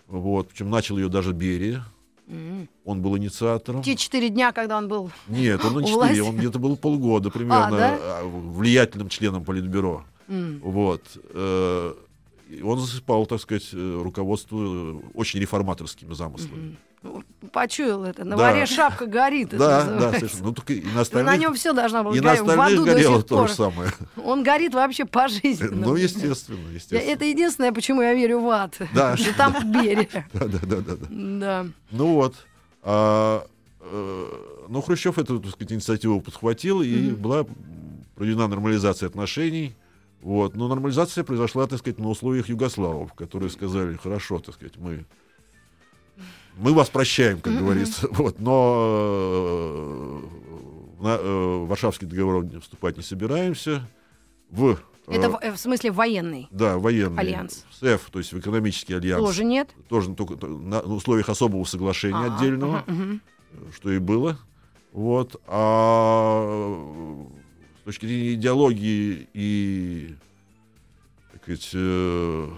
[0.07, 1.85] Вот, причем начал ее даже Берия.
[2.27, 3.83] м, Он был инициатором.
[3.83, 5.11] те четыре дня, когда он был...
[5.29, 6.21] Нет, он 4, власти?
[6.21, 7.99] он где-то был полгода примерно да?
[8.01, 10.05] а, влиятельным членом Политбюро.
[10.29, 11.03] м, Вот.
[12.63, 16.77] Он засыпал, так сказать, э, руководство э, очень реформаторскими замыслами.
[17.03, 18.25] ну, Почуял это.
[18.25, 18.43] На Да.
[18.53, 19.51] варе шапка горит.
[19.51, 20.45] Да, да, совершенно.
[20.45, 22.41] Ну, только и на На остальных, нем все должно было и на гореть.
[22.41, 23.91] В остальных аду до горело то же самое.
[24.23, 25.87] Он горит вообще пожизненно.
[25.87, 26.99] Ну, естественно, естественно.
[27.01, 28.77] Это единственное, почему я верю в ад.
[28.95, 29.17] Да.
[29.19, 30.09] Что там Берия.
[30.33, 31.07] Да, да, да, да, да.
[31.11, 31.67] Да.
[31.91, 32.35] Ну вот.
[32.83, 33.47] А,
[33.81, 34.25] э,
[34.69, 37.45] ну, Хрущев эту, так сказать, инициативу подхватил, и была
[38.15, 39.75] проведена нормализация отношений.
[40.23, 40.55] Вот.
[40.55, 45.05] Но нормализация произошла, так сказать, на условиях югославов, которые сказали, хорошо, так сказать, мы,
[46.57, 48.07] мы вас прощаем, как говорится.
[48.13, 48.39] Вот.
[48.39, 50.21] Но э,
[51.03, 53.89] на, э, Варшавский договор вступать не собираемся.
[54.51, 54.77] В, э,
[55.15, 56.49] Это в, э, в смысле военный.
[56.51, 57.65] да, военный Альянс.
[57.81, 59.71] СЭВ, то есть в экономический альянс, Тоже нет.
[59.89, 63.21] тоже только то- на, на условиях особого соглашения А, отдельного, мгм.
[63.75, 64.39] что и было.
[64.93, 65.41] Вот.
[65.47, 67.17] А
[67.91, 70.15] точки зрения идеологии и
[71.33, 72.49] так сказать, э,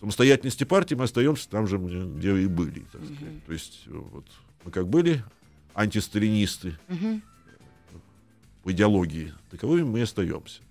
[0.00, 2.80] самостоятельности партии мы остаемся там же, где и были.
[2.92, 3.44] так сказать.
[3.46, 4.24] То есть э, вот
[4.64, 5.22] мы как были
[5.74, 7.22] антисталинисты Мгм.
[8.64, 10.62] по идеологии, таковыми мы и остаемся.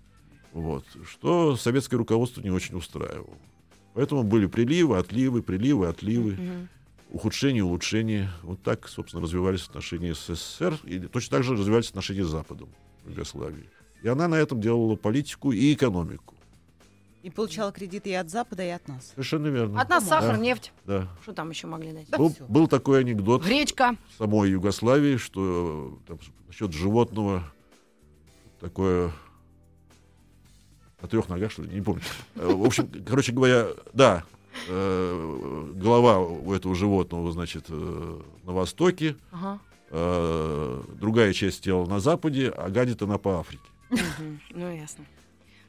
[0.52, 0.86] Вот.
[1.10, 3.38] Что советское руководство не очень устраивало.
[3.94, 6.70] Поэтому были приливы, отливы, приливы, отливы, Мгм.
[7.12, 8.30] ухудшения, улучшения.
[8.44, 12.68] Вот так, собственно, развивались отношения с СССР, и точно так же развивались отношения с Западом,
[13.06, 13.70] в Югославии.
[14.06, 16.36] И она на этом делала политику и экономику.
[17.24, 19.08] И получала кредиты и от Запада, и от нас.
[19.08, 19.82] Совершенно верно.
[19.82, 20.72] От нас сахар, Да, нефть.
[20.86, 21.08] Да.
[21.24, 22.08] Что там еще могли дать?
[22.12, 23.96] Да был, был такой анекдот Гречка.
[24.13, 27.52] в самой Югославии, что э, там, насчет животного
[28.60, 29.12] такое
[31.02, 32.04] на трех ногах, что ли, не помню.
[32.36, 34.24] Э, В общем, короче говоря, да,
[34.70, 39.60] э, голова у этого животного, значит, э, на востоке, Ага.
[39.89, 43.63] э, другая часть тела на западе, а гадит она по Африке.
[44.52, 45.06] Ну, ясно.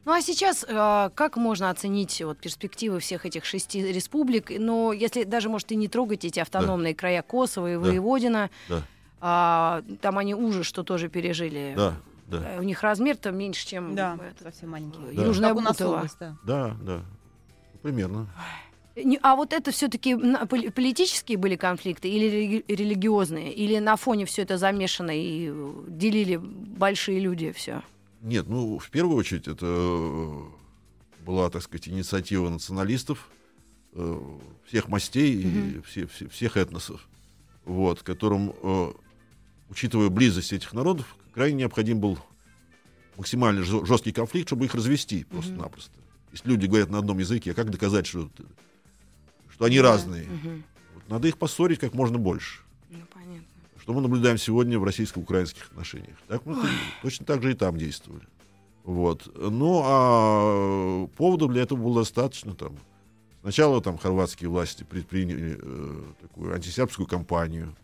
[0.05, 4.53] Ну а сейчас э, как можно оценить вот, перспективы всех этих шести республик?
[4.57, 7.81] Ну, если даже, может, и не трогать эти автономные края Косово и Да.
[7.81, 8.83] Воеводина, Да,
[9.21, 11.75] а, там они ужас, что тоже пережили.
[11.77, 11.95] да,
[12.29, 15.13] да, Э, У них размер-то меньше, чем Да, это, совсем маленькие.
[15.13, 15.25] Да.
[15.25, 15.97] Южная Как Бутова.
[15.97, 16.37] область, да.
[16.45, 17.01] да, да.
[17.83, 18.29] Примерно.
[19.23, 20.15] А вот это все-таки
[20.71, 23.53] политические были конфликты или религи- религиозные?
[23.53, 27.83] Или на фоне все это замешано и э, делили большие люди все?
[28.23, 30.43] Нет, ну, в первую очередь, это э,
[31.25, 33.29] была, так сказать, инициатива националистов
[33.93, 34.21] э,
[34.67, 37.07] всех мастей и все- все- всех этносов,
[37.65, 38.93] вот, которым, э,
[39.71, 42.19] учитывая близость этих народов, крайне необходим был
[43.17, 45.93] максимально жесткий конфликт, чтобы их развести просто-напросто.
[46.33, 48.29] Если люди говорят на одном языке, а как доказать, что,
[49.51, 50.27] что они разные?
[50.95, 52.61] Вот надо их поссорить как можно больше.
[53.87, 56.17] Что мы наблюдаем сегодня в российско-украинских отношениях.
[56.27, 56.67] Так мы т-
[57.03, 58.25] точно так же и там действовали.
[58.83, 59.31] Вот.
[59.37, 62.53] Ну, а поводов для этого было достаточно.
[62.57, 62.77] Там.
[63.43, 67.77] Сначала там хорватские власти предприняли э, такую антисербскую кампанию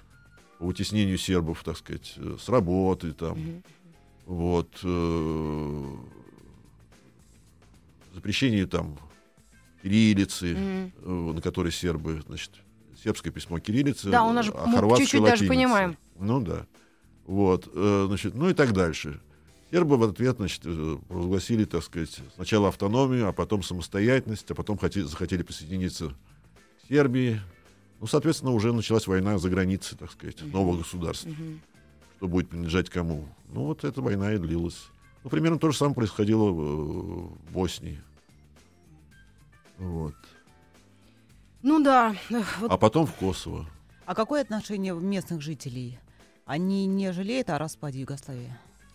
[0.58, 3.38] по вытеснению сербов, так сказать, э, с работы там.
[4.26, 4.70] Вот.
[4.82, 5.96] э,
[8.12, 8.98] запрещение там
[9.84, 10.92] кириллицы, Мгм.
[11.30, 12.50] э, на которой сербы, значит,
[13.02, 15.54] сербское письмо кириллица, Да, у нас же а мы хорватская чуть-чуть даже латиница.
[15.54, 15.96] понимаем.
[16.18, 16.66] Ну да.
[17.26, 19.20] Вот, э, значит, ну и так дальше.
[19.70, 24.76] Сербы в ответ, значит, э, провозгласили, так сказать, сначала автономию, а потом самостоятельность, а потом
[24.76, 27.40] хоте- захотели присоединиться к Сербии.
[28.00, 31.30] Ну, соответственно, уже началась война за границей, так сказать, нового государства.
[32.18, 33.26] Что будет принадлежать кому.
[33.52, 34.88] Ну, вот эта война и длилась.
[35.24, 36.64] Ну, примерно то же самое происходило в, э,
[37.48, 38.00] в Боснии.
[39.78, 40.14] Вот.
[41.62, 42.14] Ну да.
[42.60, 43.66] Вот А потом в Косово.
[44.04, 45.98] А какое отношение местных жителей?
[46.44, 48.52] Они не жалеют о распаде Югославии?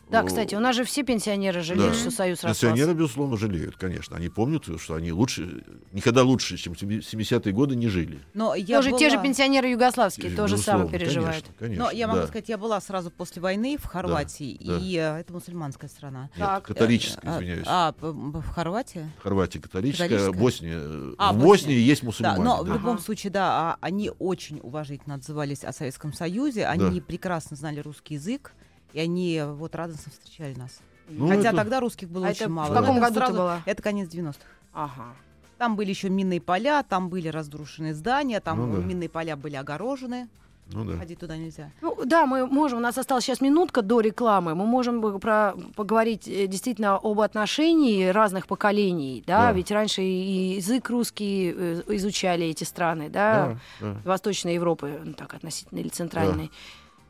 [0.10, 2.00] Да, э, кстати, у нас же все пенсионеры жалеют, Да.
[2.00, 2.67] что Союз распался.
[2.67, 4.15] Пенсионеры, безусловно, жалеют, конечно.
[4.15, 8.20] Они помнят, что они лучше, никогда лучше, чем в 70-е годы не жили.
[8.34, 11.43] Но я Тоже те же была- пенсионеры югославские то же самое переживают.
[11.46, 12.28] Конечно, конечно, Но я могу да.
[12.28, 14.78] сказать, я была сразу после войны в Хорватии, да.
[14.80, 16.30] и э, это мусульманская страна.
[16.36, 16.63] Нет, Так.
[16.65, 17.65] католическая, А, извиняюсь.
[17.67, 19.10] А, п- в Хорватии?
[19.22, 20.39] Хорватия католическая, Католическая?
[20.41, 20.78] Босния.
[20.80, 21.48] э, А, в Босния.
[21.48, 22.43] Боснии есть Да, мусульмане.
[22.43, 22.74] но в да.
[22.74, 23.02] любом Ага.
[23.04, 28.54] случае, да, а, они очень уважительно отзывались о Советском Союзе, они прекрасно знали русский язык,
[28.93, 30.80] и они вот радостно встречали нас.
[31.10, 32.73] Ну, Хотя это- тогда русских было А очень это в мало.
[32.73, 33.62] каком Но это году ты была?
[33.65, 34.45] Это конец 90-х.
[34.73, 35.13] Ага.
[35.58, 38.84] Там были еще минные поля, там были разрушенные здания, там Ну да.
[38.84, 40.28] минные поля были огорожены.
[40.73, 40.97] Ну да.
[40.97, 41.71] Ходить туда нельзя.
[41.82, 46.28] Ну, да, мы можем, у нас осталась сейчас минутка до рекламы, мы можем про, поговорить
[46.28, 49.52] э, действительно об отношении разных поколений, да, Да.
[49.54, 54.02] ведь раньше и язык русский э, изучали эти страны, да, Да, да.
[54.04, 56.52] Восточной Европы, ну, так относительно или Центральной.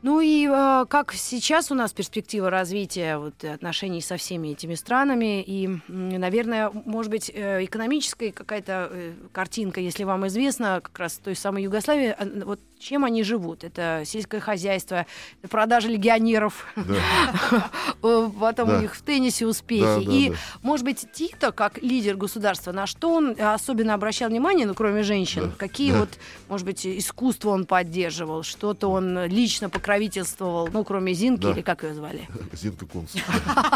[0.00, 5.42] Ну и э, как сейчас у нас перспектива развития вот, отношений со всеми этими странами,
[5.42, 11.34] и, наверное, может быть, э, экономическая какая-то э, картинка, если вам известно, как раз той
[11.34, 13.64] самой Югославии, а, вот чем они живут?
[13.64, 15.04] Это сельское хозяйство,
[15.42, 16.64] это продажа легионеров,
[18.00, 20.06] потом у них в теннисе успехи.
[20.06, 20.32] Да, И,
[20.62, 25.52] может быть, Тито, как лидер государства, на что он особенно обращал внимание, ну, кроме женщин,
[25.56, 26.10] какие вот,
[26.48, 31.50] может быть, искусство он поддерживал, что-то он лично покровительствовал, ну, кроме Зинки, Да.
[31.52, 32.28] или как ее звали?
[32.52, 33.14] Зинка Кунц.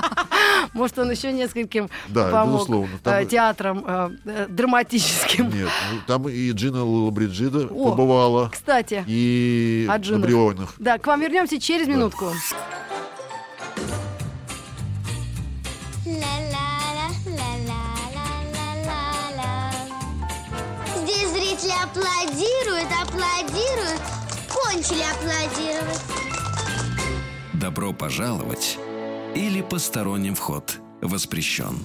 [0.74, 2.94] Может, он еще нескольким Да, помог безусловно.
[2.96, 5.46] э, Там- театрам э, э, драматическим.
[5.46, 10.74] Нет, ну, там и Джина Лабриджида О, побывала, Кстати, и о джинах.
[10.78, 12.26] да, к вам вернемся через минутку.
[12.26, 12.36] Ла-ла-ла,
[24.72, 26.00] кончили аплодировать.
[27.52, 28.78] Добро пожаловать
[29.34, 31.78] или посторонним вход воспрещен.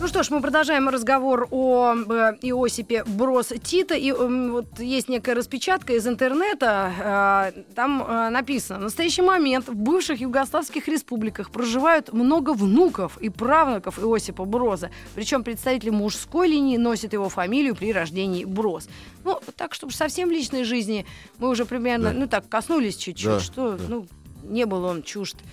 [0.00, 3.96] Ну что ж, мы продолжаем разговор о э, Иосипе Брос Тита.
[3.96, 7.52] И м, вот есть некая распечатка из интернета.
[7.56, 13.28] э, там э, написано: в настоящий момент в бывших югославских республиках проживают много внуков и
[13.28, 14.90] правнуков Иосипа Броза.
[15.16, 18.88] Причем представители мужской линии носят его фамилию при рождении Броз.
[19.24, 21.06] Ну, так, чтобы совсем в личной жизни
[21.38, 22.18] мы уже примерно, Да.
[22.20, 23.84] ну так, коснулись чуть-чуть, Да, что, да.
[23.88, 24.06] ну,
[24.44, 25.48] не был он чужд эм,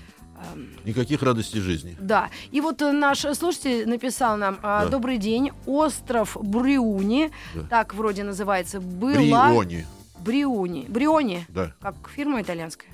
[0.86, 1.96] Никаких радостей жизни.
[2.00, 4.90] да, и вот э, наш слушатель написал нам а, Да.
[4.92, 7.62] «Добрый день, остров Брюни, Да.
[7.70, 9.50] так вроде называется, была...
[9.50, 9.86] Бриони,
[10.20, 10.86] Бриони.
[10.88, 11.74] Бриони, да.
[11.82, 12.90] как фирма итальянская.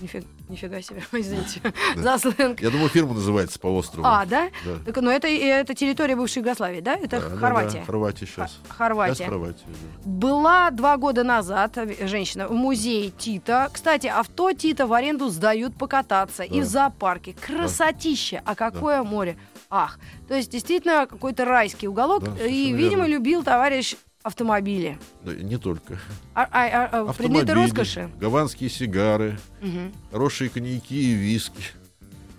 [0.00, 1.60] Нифига, нифига себе, извините,
[1.96, 2.18] Да.
[2.18, 2.60] за сленг.
[2.60, 4.06] Я думаю, фирма называется по острову.
[4.06, 4.48] А, да?
[4.64, 4.78] Да.
[4.86, 6.94] Так, ну это, это территория бывшей Югославии, да?
[6.96, 7.78] Это Да, да, Хорватия.
[7.80, 8.58] да, Хорватия сейчас.
[8.68, 9.14] Хорватия.
[9.14, 10.08] Сейчас Хорватия, да.
[10.10, 13.68] Была два года назад э, женщина в музее Тита.
[13.72, 16.64] Кстати, авто Тита в аренду сдают покататься и Да.
[16.66, 17.34] в зоопарке.
[17.34, 18.42] Красотища!
[18.44, 19.36] А какое море!
[19.70, 22.22] Ах, то есть действительно какой-то райский уголок.
[22.22, 23.12] Да, и, совершенно видимо, верно.
[23.12, 24.98] любил товарищ автомобили.
[25.22, 25.98] Да, не только.
[26.34, 28.10] А, а- а- а, предметы роскоши.
[28.18, 29.92] гаванские сигары, Мгм.
[30.10, 31.62] хорошие коньяки и виски.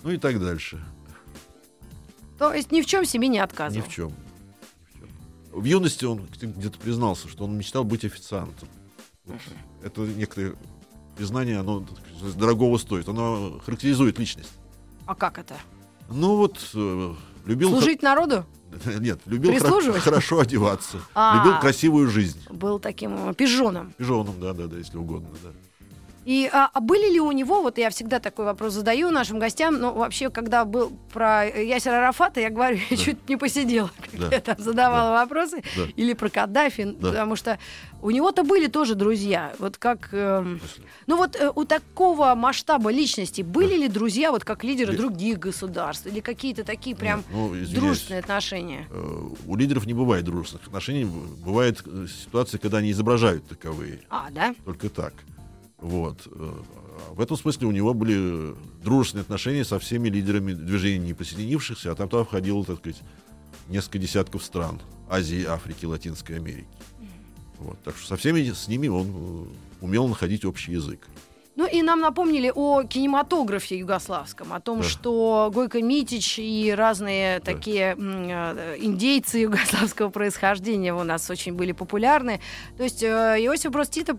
[0.03, 0.83] Ну и так дальше.
[2.37, 3.85] То есть ни в чем себе не отказывал.
[3.85, 4.07] Ни в чем.
[4.09, 5.61] Ни в чем.
[5.61, 8.67] В юности он где-то признался, что он мечтал быть официантом.
[9.25, 9.39] Вот
[9.83, 10.55] Это некоторое
[11.15, 11.85] признание, оно
[12.35, 13.07] дорогого стоит.
[13.07, 14.51] Оно характеризует личность.
[15.05, 15.55] А как это?
[16.09, 17.13] Ну вот, э,
[17.45, 17.69] любил...
[17.69, 18.45] Служить народу?
[18.99, 20.97] Нет, любил хорошо одеваться.
[21.13, 21.37] А.
[21.37, 22.39] Любил красивую жизнь.
[22.49, 23.93] Был таким пижоном.
[23.97, 25.49] Пижоном, да-да-да, если угодно, да.
[26.25, 29.77] И а, а были ли у него, вот я всегда такой вопрос задаю нашим гостям,
[29.79, 34.35] ну вообще, когда был про Ясера Арафата, я говорю, я чуть не посидела, как Да.
[34.35, 35.83] я там задавала вопросы, Да.
[35.95, 37.09] или про Каддафи, Да.
[37.09, 37.59] потому что
[38.01, 43.43] у него-то были тоже друзья, вот как, Если- ну вот э, у такого масштаба личности
[43.43, 47.47] были ли друзья, вот как лидеры Ли- других государств, или какие-то такие прям Нет, ну,
[47.53, 47.69] извиняюсь.
[47.69, 48.87] дружественные отношения?
[48.89, 51.05] Э, У лидеров не бывает дружественных отношений.
[51.05, 53.99] Бывает э, ситуация, когда они изображают таковые.
[54.09, 54.55] А, да?
[54.65, 55.13] Только так.
[55.79, 56.27] Вот.
[56.31, 56.51] Э,
[57.11, 61.95] В этом смысле у него были дружественные отношения со всеми лидерами движений, не присоединившихся, а
[61.95, 63.01] там туда входило, так сказать,
[63.67, 66.67] несколько десятков стран Азии, Африки, Латинской Америки.
[67.59, 67.77] Вот.
[67.83, 69.45] Так что со всеми с ними он э,
[69.85, 71.07] умел находить общий язык.
[71.57, 74.83] Ну и нам напомнили о кинематографе югославском, о том, Да.
[74.83, 77.45] что Гойко Митич и разные Да.
[77.45, 82.41] такие э, индейцы югославского происхождения у нас очень были популярны.
[82.77, 83.07] То есть э,
[83.39, 84.15] Иосиф Брос п-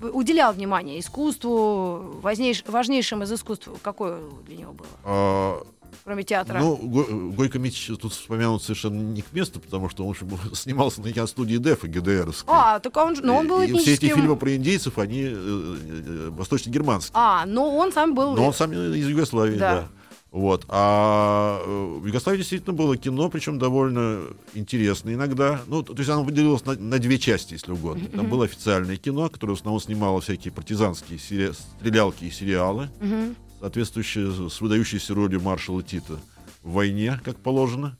[0.00, 3.68] уделял внимание искусству, важнейш- важнейшим из искусств.
[3.82, 5.62] Какое для него было, А,
[6.04, 6.58] кроме театра?
[6.60, 11.00] Ну, Го- Гойко Митич тут вспомянут совершенно не к месту, потому что он общем, снимался
[11.02, 12.54] на киностудии ДЭФ и ГДРовской.
[12.56, 14.16] а, так он, же- но он был и, и все эти этническим...
[14.16, 17.12] фильмы про индейцев, они э, э, восточно-германские.
[17.14, 18.34] А, но он сам был...
[18.34, 19.74] Но он сам из Югославии, Да.
[19.74, 19.88] да.
[20.30, 20.66] Вот.
[20.68, 25.60] А э, в Югославии действительно было кино, причем довольно интересное иногда.
[25.66, 28.08] Ну, то есть оно поделилось на, на две части, если угодно.
[28.08, 32.90] Там было официальное кино, которое в основном снимало всякие партизанские сери- стрелялки и сериалы,
[33.60, 36.18] соответствующие с выдающейся ролью маршала Тита
[36.62, 37.96] в войне, как положено.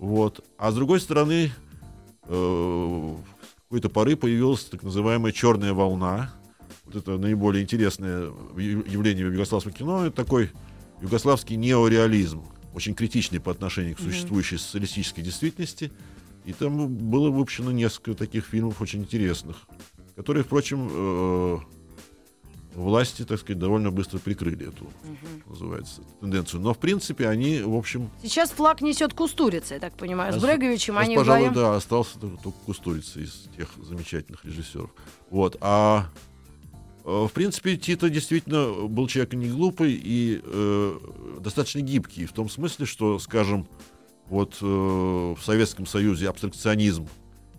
[0.00, 0.44] Вот.
[0.58, 1.52] А с другой стороны,
[2.24, 3.22] э, в
[3.68, 6.34] какой-то поры появилась так называемая черная волна.
[6.86, 10.06] Вот это наиболее интересное явление в югославском кино.
[10.06, 10.50] Это такой
[11.00, 12.44] югославский неореализм,
[12.74, 15.92] очень критичный по отношению к существующей социалистической действительности.
[16.44, 19.58] И там было выпущено несколько таких фильмов очень интересных,
[20.16, 21.58] которые, впрочем, э,
[22.74, 24.86] власти, так сказать, довольно быстро прикрыли эту,
[25.46, 26.62] называется, тенденцию.
[26.62, 30.32] Но, в принципе, они, в общем, Сейчас флаг несет Кустурица, я так понимаю.
[30.32, 31.70] С а Бреговичем сейчас, они пожалуй, вдвоем.
[31.70, 34.90] да, остался только, только Кустурица из тех замечательных режиссеров.
[35.30, 35.56] Вот.
[35.60, 36.08] А
[37.26, 40.98] в принципе, Тита действительно был человек не глупый и э,
[41.40, 43.66] достаточно гибкий, в том смысле, что, скажем,
[44.28, 47.08] вот э, в Советском Союзе абстракционизм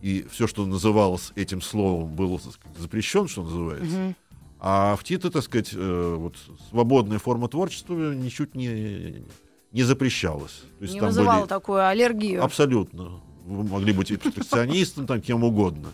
[0.02, 4.16] и все, что называлось этим словом, было сказать, запрещен, что называется.
[4.62, 6.36] А в Тита, так сказать, э, вот
[6.70, 9.24] свободная форма творчества ничуть не,
[9.72, 10.64] не запрещалась.
[10.78, 12.44] То есть Не там вызывало были- такую аллергию.
[12.44, 13.22] Абсолютно.
[13.46, 15.90] Вы могли быть абстракционистом, там, кем угодно.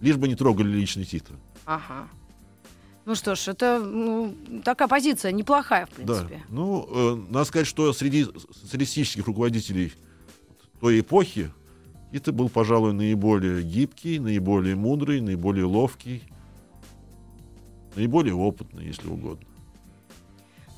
[0.00, 1.32] Лишь бы не трогали личный титр.
[1.64, 2.06] Ага.
[3.04, 4.34] Ну что ж, это ну,
[4.64, 5.94] такая позиция неплохая, в Да.
[6.24, 6.42] принципе.
[6.48, 8.24] Ну, э, надо сказать, что среди
[8.62, 9.92] социалистических руководителей
[10.80, 11.50] той эпохи
[12.12, 16.22] Тита был, пожалуй, наиболее гибкий, наиболее мудрый, наиболее ловкий,
[17.96, 19.46] наиболее опытный, если угодно.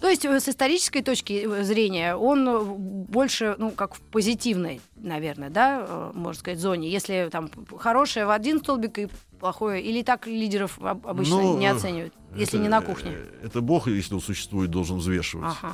[0.04, 4.82] То есть э, с исторической точки э, зрения он э, больше, ну, как в позитивной,
[4.96, 6.90] наверное, да, можно сказать, зоне.
[6.90, 7.48] Если там
[7.78, 9.08] хорошее в один столбик и
[9.40, 13.16] плохое, или так лидеров об- обычно Ну, не оценивают, если Это, не на кухне.
[13.42, 15.56] Это Бог, если он существует, должен взвешивать.
[15.62, 15.72] Ага.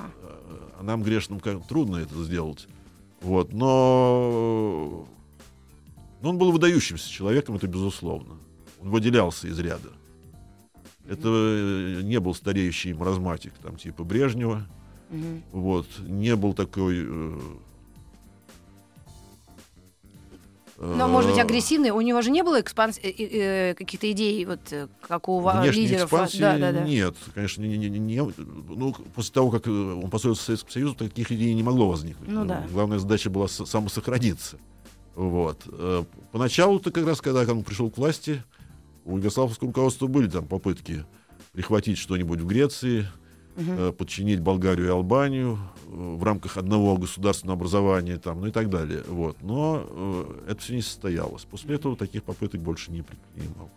[0.78, 2.68] А нам, грешным, как- трудно это сделать.
[3.22, 3.52] Вот.
[3.52, 5.08] Но...
[6.22, 8.36] но он был выдающимся человеком, это безусловно.
[8.80, 9.90] Он выделялся из ряда.
[11.08, 14.66] Это э, не был стареющий маразматик, там, типа Брежнева.
[15.10, 15.42] Мгм.
[15.52, 15.86] Вот.
[16.00, 16.96] Не был такой...
[17.04, 17.40] э,
[20.78, 21.90] Но, может быть, э, агрессивный.
[21.90, 24.60] У него же не было экспанс- э, э, э, каких-то идей, вот
[25.06, 26.04] как у Внешней лидеров.
[26.04, 26.80] экспансии Да, да, да.
[26.84, 28.32] нет, конечно, не, не- не- не-
[28.68, 32.28] ну, после того, как он построился в Советском Союзе, таких идей не могло возникнуть.
[32.30, 32.66] Ну да.
[32.72, 34.56] Главная задача была самосохраниться.
[35.16, 35.66] Вот.
[36.32, 38.42] Поначалу-то как раз, когда он пришел к власти,
[39.04, 41.04] у югославского руководства были там попытки
[41.52, 43.06] прихватить что-нибудь в Греции,
[43.56, 48.70] э, подчинить Болгарию и Албанию э, в рамках одного государственного образования, там, ну и так
[48.70, 49.02] далее.
[49.06, 49.42] Вот.
[49.42, 51.44] Но э, это все не состоялось.
[51.44, 53.72] После этого таких попыток больше не предпринималось.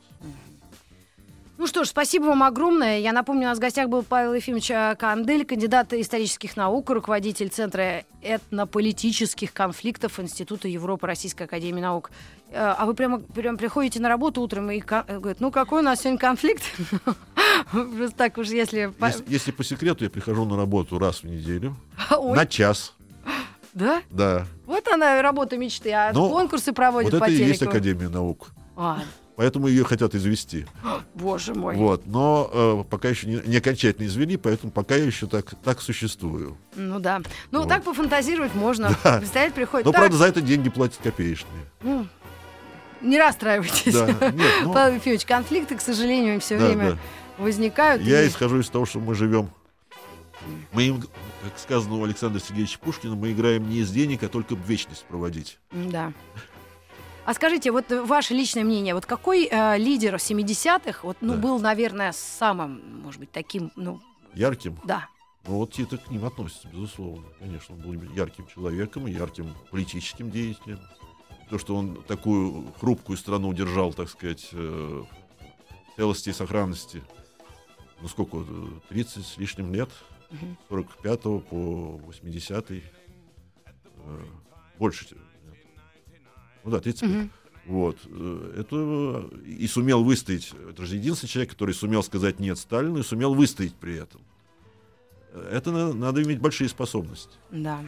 [1.55, 2.99] Ну что ж, спасибо вам огромное.
[2.99, 7.49] Я напомню, у нас в гостях был Павел Ефимович э, Кандель, кандидат исторических наук, руководитель
[7.49, 12.09] Центра этнополитических конфликтов Института Европы Российской Академии Наук.
[12.49, 15.83] Э, А вы прямо, прям приходите на работу утром и э, говорит, ну какой у
[15.83, 16.63] нас сегодня конфликт?
[17.71, 18.91] Просто так уж, если...
[19.27, 21.75] Если, по секрету, я прихожу на работу раз в неделю,
[22.11, 22.93] на час,
[23.75, 24.01] Да?
[24.09, 24.47] да.
[24.65, 27.75] Вот она работа мечты, а Ну, конкурсы проводят вот по это и есть телеку.
[27.75, 28.47] Академия наук.
[28.75, 28.99] А,
[29.35, 30.67] Поэтому ее хотят извести.
[31.15, 31.75] боже мой.
[31.75, 32.05] Вот.
[32.05, 36.57] Но э, пока еще не, не окончательно извели, поэтому пока я еще так, так существую.
[36.75, 37.21] Ну да.
[37.51, 37.69] Ну Вот.
[37.69, 38.95] так пофантазировать можно.
[39.03, 39.17] Да.
[39.19, 39.85] Представить приходит.
[39.85, 41.65] Но, так, правда, за это деньги платят копеечные.
[41.81, 42.07] ну,
[43.01, 43.93] не расстраивайтесь.
[43.93, 46.97] Да, нет, ну- Павел Ефимович, конфликты, к сожалению, все Да, время да.
[47.37, 48.01] возникают.
[48.03, 49.49] Я и- исхожу из того, что мы живем.
[50.73, 54.55] Мы, им, как сказано у Александра Сергеевича Пушкина, мы играем не из денег, а только
[54.55, 55.57] в вечность проводить.
[55.71, 56.13] Да.
[57.25, 61.39] А скажите, вот э, ваше личное мнение, вот какой э, лидер 70-х вот, ну, Да.
[61.39, 64.01] был, наверное, самым, может быть, таким, ну,
[64.33, 64.77] Ярким.
[64.83, 65.07] да.
[65.47, 67.25] Ну, вот Тита к ним относится, безусловно.
[67.39, 70.79] Конечно, он был ярким человеком, ярким политическим деятелем.
[71.49, 75.03] То, что он такую хрупкую страну удержал, так сказать, э,
[75.93, 77.03] в целости и сохранности,
[78.01, 79.89] ну сколько, э, 30 с лишним лет,
[80.31, 82.81] с 45 по 80 э,
[84.77, 85.15] больше.
[86.63, 87.29] Ну да, 35.
[87.65, 87.97] Вот.
[88.05, 90.51] э, Это и сумел выстоять.
[90.69, 94.21] Это же единственный человек, который сумел сказать нет Сталину и сумел выстоять при этом.
[95.31, 97.31] Э, Это на- надо иметь большие способности.
[97.51, 97.79] Да.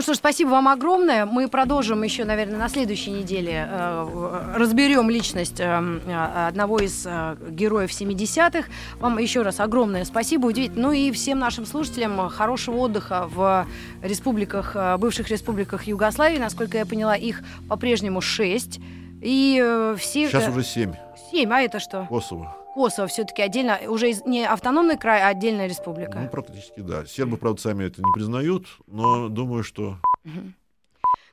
[0.00, 1.26] Ну что ж, спасибо вам огромное.
[1.26, 3.68] Мы продолжим еще, наверное, на следующей неделе.
[3.70, 5.64] э, разберем личность э,
[6.06, 8.66] э, одного из э, героев 70-х.
[8.98, 10.46] Вам еще раз огромное спасибо.
[10.46, 10.88] Удивительно.
[10.88, 13.66] Ну и всем нашим слушателям хорошего отдыха в
[14.00, 16.38] республиках, э, бывших республиках Югославии.
[16.38, 18.80] Насколько я поняла, их по-прежнему шесть.
[19.20, 20.30] И э, все...
[20.30, 20.94] Сейчас э, уже семь.
[21.30, 22.06] Семь, а это что?
[22.08, 22.56] Косово.
[22.74, 26.18] Косово все-таки отдельно, уже из- не автономный край, а отдельная республика.
[26.18, 27.04] Ну, практически, да.
[27.06, 29.98] Сербы, правда, сами это не признают, но думаю, что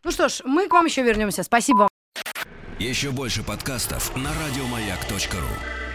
[0.04, 1.44] Ну что ж, мы к вам еще вернемся.
[1.44, 1.90] Спасибо вам.
[2.80, 5.87] Еще больше подкастов на радиомаяк.ру.